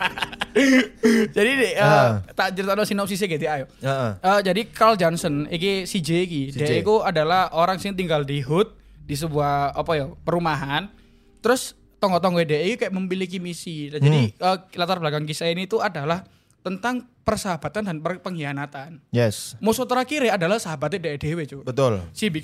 Jadi 1.36 1.50
deh, 1.58 1.72
eh, 1.74 1.82
Ah. 1.82 2.22
tak 2.30 2.54
cerita 2.54 2.86
sinopsisnya 2.86 3.26
gitu 3.28 3.44
ayo. 3.44 3.66
Heeh. 3.82 4.12
Eh, 4.22 4.40
jadi 4.46 4.62
Carl 4.70 4.94
Johnson, 4.94 5.50
iki 5.50 5.84
CJ 5.84 6.10
iki, 6.24 6.42
dia 6.54 6.78
itu 6.78 7.02
adalah 7.02 7.50
orang 7.52 7.82
sing 7.82 7.98
tinggal 7.98 8.22
di 8.22 8.40
hood 8.40 8.70
di 9.02 9.18
sebuah 9.18 9.74
apa 9.74 9.92
ya 9.94 10.06
perumahan. 10.16 10.94
Terus 11.42 11.74
tonggo-tonggo 12.04 12.44
iki 12.44 12.76
kayak 12.76 12.92
memiliki 12.92 13.40
misi. 13.40 13.88
Dan 13.88 14.04
Jadi 14.04 14.36
Hmm. 14.36 14.44
eh, 14.44 14.58
latar 14.76 15.00
belakang 15.00 15.24
kisah 15.24 15.48
ini 15.48 15.64
itu 15.64 15.80
adalah 15.80 16.28
tentang 16.60 17.08
persahabatan 17.24 17.88
dan 17.88 17.98
pengkhianatan. 18.04 19.00
Yes. 19.16 19.56
Musuh 19.64 19.88
terakhirnya 19.88 20.36
adalah 20.36 20.60
sahabatnya 20.60 21.16
dewe 21.16 21.44
cuy. 21.48 21.64
Betul. 21.64 22.04
Si 22.12 22.28
Big 22.28 22.44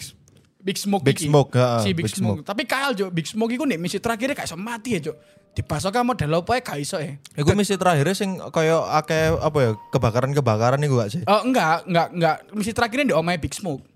Big 0.59 0.75
Smoke 0.75 1.07
Big 1.07 1.15
iki. 1.15 1.31
Smoke, 1.31 1.55
ha, 1.55 1.79
si 1.79 1.95
Big, 1.95 2.07
Big 2.07 2.15
Smoke. 2.15 2.43
Tapi 2.43 2.67
Kyle 2.67 2.91
jo 2.91 3.07
Big 3.07 3.23
Smoke 3.23 3.55
iku 3.55 3.63
nih 3.63 3.79
misi 3.79 3.95
terakhirnya 3.95 4.35
kayak 4.35 4.51
iso 4.51 4.59
mati 4.59 4.99
ya, 4.99 5.11
Cuk. 5.11 5.15
Dipasok 5.55 5.95
model 6.03 6.39
apa 6.39 6.51
ya 6.55 6.61
gak 6.61 6.79
iso 6.79 6.97
ya. 6.99 7.15
Iku 7.35 7.55
misi 7.55 7.79
terakhirnya 7.79 8.15
sing 8.15 8.37
kayak 8.37 8.79
akeh 9.03 9.39
apa 9.39 9.57
ya 9.63 9.71
kebakaran-kebakaran 9.91 10.83
iku 10.83 10.99
gak 10.99 11.11
sih? 11.15 11.21
Oh 11.25 11.41
enggak, 11.47 11.87
enggak, 11.87 12.07
enggak. 12.11 12.35
Misi 12.51 12.71
terakhirnya 12.75 13.07
di 13.11 13.15
omahe 13.15 13.39
Big 13.39 13.55
Smoke. 13.55 13.87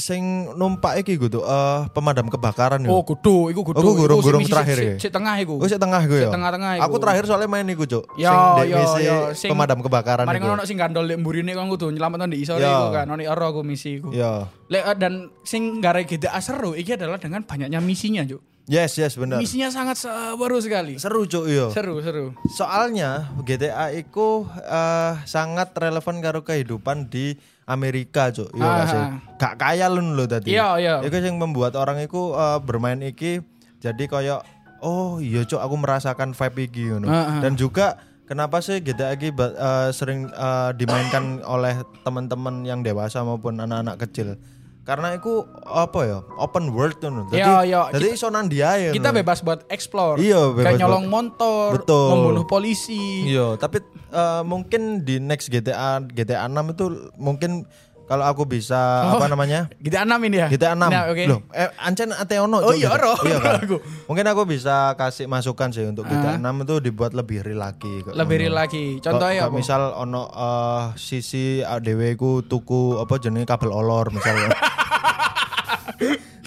Sing 0.00 0.22
numpak 0.56 0.96
iki 0.98 1.14
gitu 1.14 1.44
eh 1.44 1.84
pemadam 1.92 2.26
kebakaran 2.26 2.80
Oh, 2.88 3.04
iku. 3.04 3.12
kudu, 3.14 3.36
iku 3.52 3.60
kudu. 3.62 3.76
Oh, 3.76 3.84
iku 3.84 3.92
gurung-gurung 4.00 4.42
terakhir 4.42 4.78
ya? 4.80 4.94
Si 4.96 5.12
tengah 5.12 5.36
iku. 5.36 5.60
Oh, 5.60 5.68
sik 5.68 5.76
tengah 5.76 6.00
iku 6.00 6.14
ya. 6.16 6.22
Sik 6.24 6.32
tengah-tengah 6.32 6.70
Aku 6.80 6.96
terakhir 6.96 7.28
soalnya 7.28 7.46
main 7.46 7.68
iku, 7.68 7.84
Cuk. 7.84 8.04
Yo, 8.16 8.26
sing 8.26 8.40
dek 8.56 8.66
yo, 8.66 8.78
misi 8.80 9.00
yo, 9.04 9.16
sing- 9.36 9.50
pemadam 9.52 9.78
kebakaran 9.78 10.24
Mari 10.24 10.40
iku. 10.40 10.48
ngono 10.48 10.62
sing 10.64 10.74
gandol 10.74 11.04
lek 11.04 11.20
mburine 11.20 11.52
kan 11.52 11.68
kudu 11.68 11.92
nyelametno 11.92 12.26
di 12.26 12.40
isore 12.40 12.58
Yo. 12.58 12.72
iku 12.72 12.86
kan. 12.90 13.06
Ono 13.06 13.20
ero 13.20 13.44
aku 13.46 13.60
misi 13.60 14.00
iku. 14.00 14.08
Yo. 14.10 14.48
Lek 14.66 14.82
eh, 14.82 14.96
dan 14.96 15.12
sing 15.44 15.78
gara 15.78 16.00
GTA 16.00 16.40
seru 16.40 16.72
iki 16.72 16.96
adalah 16.96 17.20
dengan 17.20 17.44
banyaknya 17.44 17.78
misinya, 17.78 18.24
Cuk. 18.24 18.40
Yes, 18.70 18.94
yes, 18.94 19.18
benar. 19.18 19.42
Misinya 19.42 19.66
sangat 19.66 19.98
seru 19.98 20.58
sekali. 20.62 20.94
Seru, 20.94 21.26
Cuk, 21.26 21.50
yo. 21.50 21.74
Seru, 21.74 21.98
seru. 21.98 22.38
Soalnya 22.54 23.26
GTA 23.42 23.90
iku 23.90 24.46
eh, 24.62 25.18
sangat 25.26 25.74
relevan 25.74 26.22
karo 26.22 26.46
kehidupan 26.46 27.10
di 27.10 27.34
Amerika, 27.66 28.30
Cuk. 28.30 28.54
Iya 28.54 28.68
gak 28.70 28.86
sih? 28.86 29.02
Gak 29.42 29.54
kaya 29.58 29.90
lun 29.90 30.14
lho 30.14 30.30
tadi. 30.30 30.54
Iya, 30.54 30.78
iya. 30.78 30.94
Iku 31.02 31.18
yang 31.18 31.42
membuat 31.42 31.74
orang 31.74 31.98
iku 31.98 32.38
eh, 32.38 32.58
bermain 32.62 33.02
iki 33.02 33.42
jadi 33.82 34.06
kayak 34.06 34.46
oh 34.86 35.18
iya, 35.18 35.42
Cuk, 35.42 35.58
aku 35.58 35.74
merasakan 35.74 36.30
vibe 36.30 36.70
iki. 36.70 36.84
Ah, 36.94 37.02
ah. 37.10 37.40
Dan 37.42 37.58
juga 37.58 37.98
kenapa 38.30 38.62
sih 38.62 38.78
GTA 38.78 39.18
iki 39.18 39.34
ba- 39.34 39.50
eh, 39.50 39.90
sering 39.90 40.30
eh, 40.30 40.70
dimainkan 40.78 41.42
oleh 41.42 41.74
teman-teman 42.06 42.62
yang 42.62 42.86
dewasa 42.86 43.26
maupun 43.26 43.58
anak-anak 43.58 43.98
kecil? 44.06 44.38
Karena 44.80 45.12
itu 45.12 45.44
apa 45.62 46.00
ya 46.02 46.18
open 46.34 46.70
world 46.70 46.96
tuh 46.96 47.12
jadi 47.28 47.36
Iya, 47.38 47.56
iya. 47.62 47.80
jadi 47.92 48.06
iso 48.10 48.26
nandiae 48.26 48.90
Kita 48.90 49.08
ngono. 49.08 49.18
bebas 49.20 49.38
buat 49.40 49.60
explore. 49.68 50.16
Iya, 50.16 50.50
bebas 50.50 50.66
Kayak 50.66 50.80
nyolong 50.80 51.04
buat- 51.04 51.14
motor, 51.30 51.68
Betul. 51.76 52.08
membunuh 52.10 52.44
polisi. 52.44 53.28
Iya, 53.28 53.54
tapi 53.54 53.78
eh, 54.10 54.42
mungkin 54.42 54.82
di 55.00 55.16
next 55.16 55.46
GTA 55.46 56.02
GTA 56.02 56.44
6 56.44 56.72
itu 56.72 56.84
mungkin 57.14 57.68
kalau 58.10 58.26
aku 58.26 58.42
bisa 58.42 59.06
Oh. 59.06 59.22
apa 59.22 59.30
namanya? 59.30 59.70
GTA 59.78 60.02
6 60.02 60.18
ini 60.26 60.36
ya? 60.42 60.48
GTA 60.50 60.74
6. 60.74 60.90
Nah, 60.90 61.02
oke. 61.14 61.24
Loh, 61.30 61.46
eh, 61.54 61.70
ancen 61.78 62.10
ate 62.10 62.42
ono 62.42 62.58
Oh 62.58 62.74
iya, 62.74 62.90
gitu. 62.90 62.98
ro. 62.98 63.14
Iya 63.22 63.38
kan? 63.38 63.62
Aku. 63.62 63.76
Mungkin 64.10 64.26
aku 64.26 64.42
bisa 64.50 64.98
kasih 64.98 65.30
masukan 65.30 65.70
sih 65.70 65.86
untuk 65.86 66.10
GTA 66.10 66.34
6 66.34 66.66
itu 66.66 66.74
dibuat 66.82 67.14
lebih 67.14 67.46
real 67.46 67.62
lagi. 67.62 68.02
Lebih 68.02 68.36
real 68.42 68.58
lagi. 68.58 68.98
Contohnya 68.98 69.46
apa? 69.46 69.54
misal 69.54 69.94
ono 69.94 70.26
eh, 70.26 70.82
sisi 70.98 71.62
ADW 71.62 72.18
ku 72.18 72.42
tuku 72.42 72.98
apa 72.98 73.14
jenenge 73.22 73.46
kabel 73.46 73.70
olor 73.70 74.10
misalnya. 74.10 74.50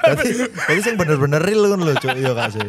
Jadi, 0.03 0.35
jadi 0.67 0.79
sing 0.83 0.95
bener-bener 0.99 1.39
real 1.39 1.63
kan 1.63 1.79
lho, 1.79 1.95
Cuk. 1.95 2.11
Iya 2.11 2.35
gak 2.35 2.51
sih? 2.51 2.67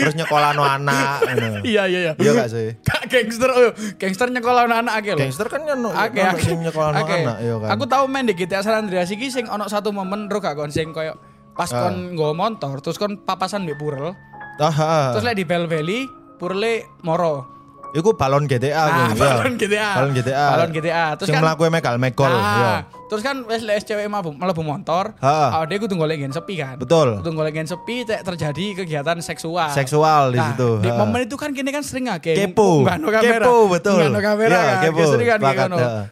Terus 0.00 0.14
nyekolano 0.14 0.62
anak 0.62 1.22
ngono. 1.26 1.60
Iya, 1.62 1.82
iya, 1.86 1.98
iya. 2.00 2.12
Iya 2.16 2.30
gak 2.34 2.48
sih? 2.48 2.66
Kak 2.80 3.06
gangster, 3.06 3.50
oh, 3.50 3.70
gangster 3.94 4.28
nyekolah 4.28 4.66
anak 4.66 4.94
akeh. 4.98 5.14
Gangster 5.14 5.46
kan 5.46 5.62
kan 5.62 5.76
ono 5.76 5.90
Oke, 5.90 6.18
ono 6.18 6.32
oke. 6.32 6.42
sing 6.42 6.58
nyekolano 6.58 6.96
Oke. 6.98 7.14
anak, 7.16 7.36
iya 7.40 7.54
kan. 7.56 7.68
Aku 7.72 7.84
tahu 7.84 8.04
main 8.06 8.24
di 8.24 8.32
GTA 8.32 8.60
San 8.60 8.74
Andreas 8.80 9.08
iki 9.08 9.28
sing 9.28 9.46
ono 9.46 9.66
satu 9.66 9.90
momen 9.90 10.26
ro 10.26 10.38
gak 10.38 10.54
kon 10.54 10.68
sing 10.68 10.90
koyo 10.90 11.14
pas 11.54 11.70
Ah. 11.70 11.86
kon 11.86 12.12
nggawa 12.12 12.34
motor 12.34 12.82
terus 12.82 12.96
kon 12.96 13.14
papasan 13.16 13.62
mbek 13.62 13.78
Purel. 13.78 14.10
Ah, 14.56 14.70
ah. 14.70 15.04
Terus 15.12 15.24
lek 15.24 15.36
di 15.36 15.44
Bell 15.44 15.66
Valley 15.66 16.06
Purle 16.34 16.98
moro. 17.00 17.46
Iku 17.94 18.10
balon 18.12 18.44
GTA 18.44 18.74
Ah, 18.74 18.86
kuwi, 18.90 19.04
iya. 19.06 19.22
balon 19.32 19.54
GTA. 19.54 19.88
Balon 19.94 20.10
GTA. 20.12 20.46
Balon 20.50 20.70
GTA. 20.70 21.04
Terus 21.14 21.26
sing 21.26 21.34
kan 21.34 21.42
mlaku 21.42 21.62
megal 21.68 21.94
megol, 21.96 22.26
Ah, 22.26 22.42
iya. 22.52 22.72
Terus 23.04 23.22
kan 23.22 23.36
wes 23.44 23.62
les 23.62 23.80
cewek 23.80 24.10
mlebu 24.10 24.34
motor, 24.60 25.14
ah 25.20 25.62
dia 25.62 25.78
kudu 25.78 25.94
golek 25.94 26.18
gen 26.18 26.34
sepi 26.34 26.58
kan. 26.58 26.74
Betul. 26.74 27.22
Kudu 27.22 27.30
golek 27.32 27.54
gen 27.54 27.64
sepi 27.64 28.02
tek 28.02 28.26
terjadi 28.26 28.74
kegiatan 28.76 29.14
seksual. 29.20 29.70
Seksual 29.70 30.34
di 30.34 30.38
Nah, 30.38 30.50
situ. 30.50 30.70
Di 30.82 30.90
ha. 30.90 30.98
momen 30.98 31.22
itu 31.22 31.36
kan 31.36 31.54
kini 31.54 31.70
kan 31.70 31.80
sering 31.80 32.10
akeh 32.10 32.34
Kepo. 32.34 32.82
nggak 32.82 32.98
kamera. 32.98 33.44
Kepo, 33.46 33.56
betul. 33.70 34.02
Nggak 34.10 34.24
kamera 34.24 34.58
kan. 34.58 34.76
kepo. 34.82 35.02
Sering 35.06 35.28
kan. 35.30 35.38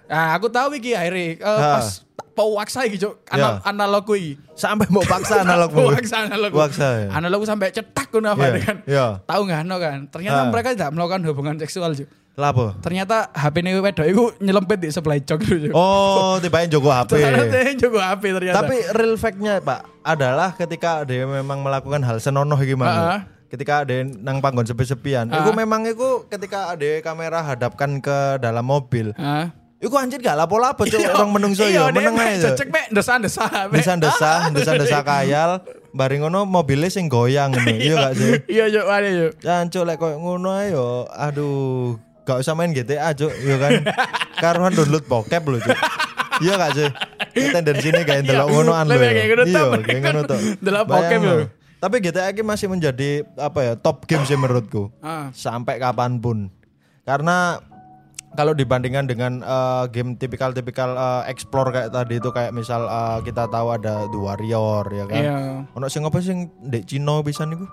Nah, 0.06 0.26
aku 0.32 0.46
tahu 0.48 0.78
iki 0.78 0.94
akhirnya 0.94 1.42
Ha. 1.42 1.52
pas 1.74 1.86
pau 2.32 2.54
waksa 2.54 2.82
iki 2.82 2.96
Cuk. 2.96 3.24
Ana- 3.26 3.60
analog 3.62 4.04
kuwi. 4.04 4.36
sampai 4.52 4.86
mau 4.88 5.00
paksa 5.08 5.40
analog 5.40 5.70
Pau 5.70 5.88
waksa 5.88 6.26
analog. 6.26 6.50
Paksa, 6.50 6.88
ya. 6.98 7.08
Analog 7.10 7.40
sampai 7.42 7.68
cetak 7.70 8.08
ngono 8.10 8.28
apa 8.30 8.44
Iya, 8.44 8.52
kan. 8.58 8.76
iya. 8.84 9.06
Tahu 9.22 9.40
nggak 9.44 9.60
no 9.64 9.76
kan? 9.76 9.98
Ternyata 10.06 10.40
Ha. 10.40 10.48
mereka 10.48 10.68
tidak 10.72 10.90
melakukan 10.90 11.20
hubungan 11.24 11.54
seksual 11.56 11.92
Cuk. 11.92 12.08
Lapo? 12.32 12.72
Ternyata 12.80 13.28
HP 13.30 13.60
nih 13.60 13.76
wedok 13.76 14.06
itu 14.06 14.22
nyelempit 14.38 14.78
di 14.78 14.88
sebelah 14.88 15.20
jok 15.20 15.40
dulu. 15.42 15.68
Oh, 15.72 16.40
tibain 16.40 16.64
Joko 16.64 16.88
HP. 16.88 17.20
Ternyata 17.20 17.56
yang 17.60 17.76
jago 17.76 18.00
HP 18.00 18.22
ternyata. 18.32 18.56
Tapi 18.58 18.76
real 18.90 19.14
fact-nya, 19.14 19.60
Pak, 19.60 19.80
adalah 20.00 20.56
ketika 20.56 21.04
dia 21.04 21.28
memang 21.28 21.60
melakukan 21.60 22.00
hal 22.00 22.16
senonoh 22.18 22.56
gimana. 22.56 23.28
Ketika 23.46 23.84
ada 23.84 23.92
nang 24.16 24.40
panggon 24.40 24.64
sepi-sepian, 24.64 25.28
Ha. 25.28 25.44
itu 25.44 25.52
memang 25.52 25.84
itu 25.84 26.24
ketika 26.24 26.72
ada 26.72 26.88
kamera 27.04 27.44
hadapkan 27.44 28.00
ke 28.00 28.40
dalam 28.40 28.64
mobil. 28.64 29.12
Hah? 29.12 29.52
Iku 29.82 29.98
anjir 29.98 30.22
gak 30.22 30.38
lapo-lapo 30.38 30.86
cuk 30.86 31.02
orang 31.02 31.30
menungso 31.34 31.66
iya, 31.66 31.90
ya, 31.90 31.90
dia 31.90 31.94
meneng 31.98 32.14
aja. 32.14 32.54
Cecek 32.54 32.70
mek 32.70 32.86
desa-desa. 32.94 33.66
Desa-desa, 33.66 34.32
desa-desa 34.54 35.02
kayal, 35.02 35.58
bareng 35.90 36.22
ngono 36.22 36.46
mobilnya 36.46 36.86
sing 36.86 37.10
goyang 37.10 37.50
ngono. 37.50 37.74
Iya 37.74 37.94
gak 37.98 38.14
sih? 38.14 38.32
Iya, 38.46 38.64
yuk, 38.70 38.86
ada 38.86 39.08
yuk. 39.10 39.30
Jancuk 39.42 39.82
lek 39.82 39.98
koyo 39.98 40.22
ngono 40.22 40.54
ae 40.54 40.70
yo. 40.70 41.10
Aduh, 41.10 41.98
gak 42.22 42.38
usah 42.38 42.54
main 42.54 42.70
GTA, 42.70 43.10
Cuk. 43.10 43.34
Iya 43.34 43.56
kan. 43.58 43.72
Karuan 44.38 44.70
download 44.70 45.02
bokep 45.10 45.42
lho, 45.50 45.58
Cuk. 45.58 45.78
Iya 46.38 46.52
gak 46.62 46.72
sih? 46.78 46.88
Tendensi 47.50 47.90
ini 47.90 48.06
kayak 48.06 48.22
delok 48.22 48.54
ngonoan 48.54 48.86
lho. 48.86 48.94
Ya. 49.02 49.10
Iya, 49.42 49.62
kayak 49.82 50.00
ngono 50.06 50.20
tok. 50.30 50.40
delok 50.62 50.84
bokep 50.86 51.18
lho. 51.18 51.36
Tapi 51.82 51.98
GTA 51.98 52.30
ini 52.30 52.46
masih 52.46 52.70
menjadi 52.70 53.26
apa 53.34 53.58
ya 53.66 53.72
top 53.74 54.06
game 54.06 54.22
sih 54.22 54.38
menurutku 54.38 54.94
Ah. 55.02 55.34
sampai 55.34 55.82
kapan 55.82 56.22
pun 56.22 56.46
karena 57.02 57.58
kalau 58.32 58.52
dibandingkan 58.52 59.04
dengan 59.04 59.32
eh, 59.38 59.84
game 59.88 60.14
tipikal-tipikal 60.14 60.90
eh, 60.90 61.22
explore 61.28 61.68
kayak 61.70 61.90
tadi 61.90 62.16
itu 62.16 62.28
kayak 62.28 62.50
misal 62.50 62.84
eh, 62.84 63.18
kita 63.22 63.46
tahu 63.46 63.68
ada 63.70 64.06
The 64.06 64.18
Warrior 64.18 64.84
ya 64.88 65.04
kan 65.04 65.16
Iya. 65.18 65.36
ono 65.70 65.86
sing 65.86 66.02
apa 66.02 66.18
sing 66.18 66.38
ndek 66.62 66.84
Cino 66.84 67.20
bisa 67.20 67.44
niku 67.44 67.68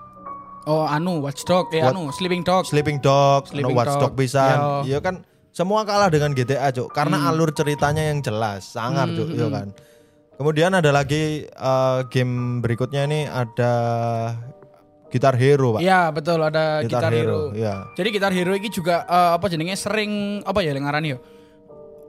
Oh, 0.62 0.84
anu 0.84 1.24
Watchdog, 1.24 1.72
eh 1.72 1.80
What- 1.80 1.96
anu 1.96 2.12
Sleeping 2.12 2.44
Dog. 2.44 2.68
Sleeping 2.68 3.00
Dog, 3.00 3.48
Sleeping 3.48 3.72
Watch 3.72 3.96
Dog, 3.96 4.12
Dog 4.12 4.14
bisa. 4.14 4.44
iya. 4.44 4.60
Iya 4.86 4.98
kan 5.00 5.24
semua 5.50 5.88
kalah 5.88 6.12
dengan 6.12 6.30
GTA, 6.30 6.68
Cuk. 6.70 6.92
Karena 6.92 7.16
Hmm. 7.16 7.32
alur 7.32 7.48
ceritanya 7.50 8.04
yang 8.04 8.20
jelas, 8.20 8.68
sangar, 8.68 9.08
Cuk, 9.08 9.32
iya 9.32 9.48
kan. 9.48 9.72
Kemudian 10.36 10.70
ada 10.72 10.92
lagi 10.92 11.48
eh, 11.48 11.98
game 12.06 12.60
berikutnya 12.60 13.04
ini 13.04 13.24
ada 13.24 13.72
Guitar 15.10 15.34
Hero, 15.34 15.74
Pak. 15.74 15.80
Iya, 15.82 16.14
betul 16.14 16.38
ada 16.38 16.80
Guitar, 16.80 17.10
Hero. 17.10 17.50
Iya. 17.50 17.90
Jadi 17.98 18.08
Guitar 18.14 18.30
Hero 18.30 18.54
ini 18.54 18.70
juga 18.70 19.02
eh, 19.04 19.30
apa 19.34 19.46
jenenge 19.50 19.74
sering 19.74 20.40
apa 20.46 20.62
ya 20.62 20.70
yang 20.70 20.86
ngarani 20.86 21.14
yo. 21.14 21.18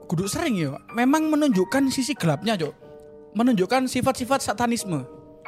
Kudu 0.05 0.29
sering 0.29 0.53
yo. 0.55 0.77
Memang 0.93 1.27
menunjukkan 1.27 1.89
sisi 1.89 2.13
gelapnya, 2.13 2.53
Cuk. 2.55 2.73
Menunjukkan 3.33 3.89
sifat-sifat 3.89 4.43
satanisme. 4.43 5.01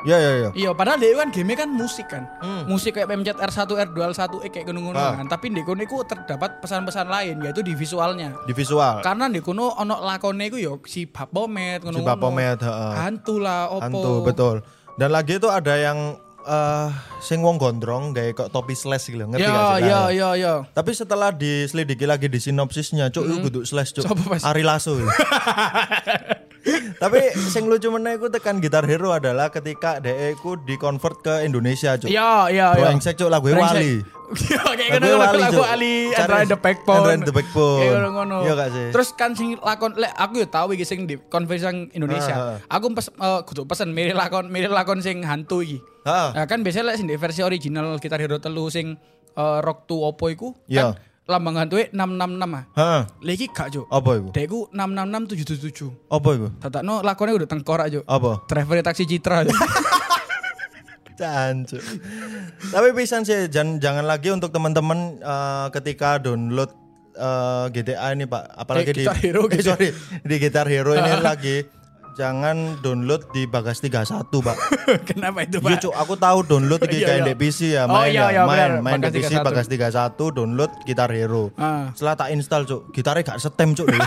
Iya, 0.04 0.18
iya, 0.20 0.32
iya. 0.36 0.50
Iya, 0.52 0.70
padahal 0.76 1.00
dia 1.00 1.16
kan 1.16 1.32
game 1.32 1.56
kan 1.56 1.70
musik 1.72 2.12
kan. 2.12 2.28
Hmm. 2.44 2.68
Musik 2.68 2.92
kayak 2.92 3.08
pencet 3.08 3.39
R1, 3.39 3.70
R2, 3.88 3.98
L1, 4.12 4.32
E 4.44 4.48
kayak 4.52 4.66
ngono-ngono 4.68 5.00
Ah. 5.00 5.16
kan. 5.16 5.32
Tapi 5.32 5.48
di 5.48 5.63
kono 5.63 5.80
iku 5.80 6.04
terdapat 6.04 6.60
pesan-pesan 6.60 7.08
lain 7.08 7.39
yaitu 7.39 7.63
di 7.63 7.72
visualnya. 7.72 8.36
Di 8.44 8.52
visual. 8.52 9.00
Karena 9.00 9.32
di 9.32 9.39
kono 9.39 9.72
ono 9.72 10.04
lakone 10.04 10.52
iku 10.52 10.60
yo 10.60 10.84
si 10.84 11.08
Bapomet 11.08 11.88
ngono. 11.88 12.00
Si 12.00 12.04
Bapomet, 12.04 12.60
heeh. 12.60 12.94
Hantu 13.00 13.39
lah, 13.39 13.72
opo. 13.72 13.80
Hantu, 13.80 14.13
betul. 14.28 14.56
Dan 15.00 15.10
lagi 15.10 15.39
itu 15.39 15.48
ada 15.48 15.72
yang 15.74 16.20
eh 16.46 16.88
sing 17.20 17.40
wong 17.40 17.56
gondrong 17.56 18.12
gawe 18.12 18.32
kok 18.32 18.50
topi 18.52 18.76
slash 18.76 19.10
gitu, 19.10 19.24
ngerti 19.24 19.42
Iya, 19.42 19.52
gak 19.52 19.64
sih? 19.80 19.84
iya, 19.84 20.02
iya, 20.12 20.30
iya. 20.36 20.54
Tapi 20.70 20.92
setelah 20.92 21.32
diselidiki 21.32 22.04
lagi 22.04 22.28
di 22.28 22.38
sinopsisnya, 22.38 23.10
cuk, 23.10 23.24
itu 23.24 23.36
kudu 23.42 23.60
slash 23.64 23.92
cuk. 23.92 24.06
Ari 24.44 24.62
Lasso. 24.62 24.96
Tapi 26.95 27.19
sing 27.52 27.67
lucu 27.67 27.91
meneh 27.91 28.15
iku 28.15 28.32
tekan 28.32 28.63
Gitar 28.63 28.88
Hero 28.88 29.12
adalah 29.12 29.52
ketika 29.52 29.99
DE 29.99 30.32
ku 30.39 30.56
di-convert 30.56 31.19
ke 31.19 31.43
Indonesia, 31.43 31.99
cuk. 31.99 32.08
Iya, 32.08 32.47
iya, 32.47 32.67
iya. 32.71 32.84
Brengsek 32.88 33.19
cuk 33.19 33.28
lagu. 33.28 33.52
Wali. 33.52 33.99
Iya, 34.34 34.65
kayak 34.65 34.97
Lagu 34.97 35.13
ngono 35.13 35.38
lagu 35.38 35.62
Cuk. 35.62 35.67
Ali 35.67 36.10
Andra 36.15 36.41
and 36.41 36.49
the 36.49 36.58
Backbone. 36.58 36.97
Andra 36.97 37.13
and 37.13 37.23
the 37.28 37.36
Backbone. 37.36 37.80
Kayak 37.86 37.93
ngono-ngono. 37.93 38.38
Iya 38.41 38.54
gak 38.58 38.69
sih? 38.73 38.86
Terus 38.89 39.10
kan 39.13 39.32
sing 39.38 39.49
lakon 39.62 39.93
lek 39.93 40.10
aku 40.17 40.34
yo 40.41 40.47
tahu 40.49 40.67
iki 40.73 40.86
sing 40.88 41.06
di 41.06 41.21
konversi 41.30 41.67
yang 41.67 41.78
Indonesia. 41.93 42.58
Aku 42.65 42.89
pes 42.97 43.13
eh, 43.13 43.39
kudu 43.45 43.69
pesen 43.69 43.93
mirip 43.93 44.17
lakon 44.17 44.49
mirip 44.49 44.73
lakon 44.73 45.06
sing 45.06 45.21
hantu 45.21 45.62
iki. 45.62 45.78
Heeh. 46.08 46.30
Nah, 46.34 46.45
kan 46.49 46.65
biasanya 46.65 46.89
lek 46.89 46.97
sing 46.97 47.06
di 47.06 47.15
versi 47.15 47.45
original 47.45 48.02
Guitar 48.02 48.17
Hero 48.17 48.41
telu 48.41 48.73
sing 48.73 48.97
eh, 49.38 49.58
Rock 49.62 49.86
to 49.86 50.02
Oppo 50.02 50.34
iku 50.34 50.58
Iya. 50.65 50.97
kan 50.97 51.12
lambang 51.24 51.56
hantunya 51.56 51.88
666 51.96 52.52
ah. 52.52 52.64
Heeh. 52.76 53.02
Lagi 53.24 53.46
gak, 53.48 53.68
Cuk. 53.72 53.86
Apa 53.88 54.12
iku? 54.20 54.68
666 54.76 55.88
777. 55.88 56.12
Apa 56.12 56.30
iku? 56.36 56.48
Tatakno 56.60 56.96
lakonnya 57.00 57.34
udah 57.40 57.48
tengkorak, 57.48 57.88
Cuk. 57.88 58.04
Apa? 58.04 58.32
Driver 58.52 58.76
taksi 58.84 59.04
Citra. 59.08 59.48
Cuk. 59.48 59.56
Cancuk. 61.20 61.84
Tapi 62.74 62.88
pisan 62.98 63.22
sih 63.22 63.48
jangan 63.48 63.78
jangan 63.78 64.06
lagi 64.10 64.34
untuk 64.34 64.50
teman-teman 64.50 65.22
eh, 65.22 65.68
ketika 65.72 66.18
download 66.18 66.74
eh, 67.14 67.66
GTA 67.70 68.18
ini 68.18 68.26
Pak, 68.26 68.44
apalagi 68.50 68.92
Eh, 68.92 68.96
di 68.98 69.06
Hero, 69.22 69.46
eh, 69.48 69.62
sorry, 69.68 69.90
di 70.26 70.36
Guitar 70.42 70.66
Hero 70.66 70.98
ini 70.98 71.14
lagi 71.30 71.64
jangan 72.13 72.78
download 72.80 73.26
di 73.34 73.49
Bagas 73.49 73.82
31, 73.82 74.30
Pak. 74.30 74.58
Kenapa 75.10 75.43
itu, 75.43 75.58
Iya, 75.60 75.65
Pak? 75.65 75.82
Cuk, 75.82 75.93
aku 75.97 76.13
tahu 76.15 76.39
download 76.45 76.82
iki 76.86 76.97
Iya, 77.02 77.08
kayak 77.10 77.21
iya. 77.21 77.28
di 77.28 77.34
PC 77.36 77.60
ya, 77.73 77.84
Oh, 77.89 77.97
main 77.99 78.13
iya, 78.13 78.23
ya, 78.30 78.30
iya, 78.32 78.41
main, 78.45 78.71
main 78.80 78.99
di 79.02 79.10
Bagas 79.10 79.13
PC 79.17 79.34
31. 79.41 79.47
Bagas 79.49 79.67
31 79.67 80.38
download 80.38 80.71
Guitar 80.86 81.10
Hero. 81.12 81.43
Ah. 81.58 81.89
Setelah 81.97 82.15
tak 82.15 82.30
install, 82.32 82.63
Cuk, 82.69 82.82
gitarnya 82.93 83.21
gak 83.26 83.39
setem, 83.41 83.73
Cuk. 83.73 83.88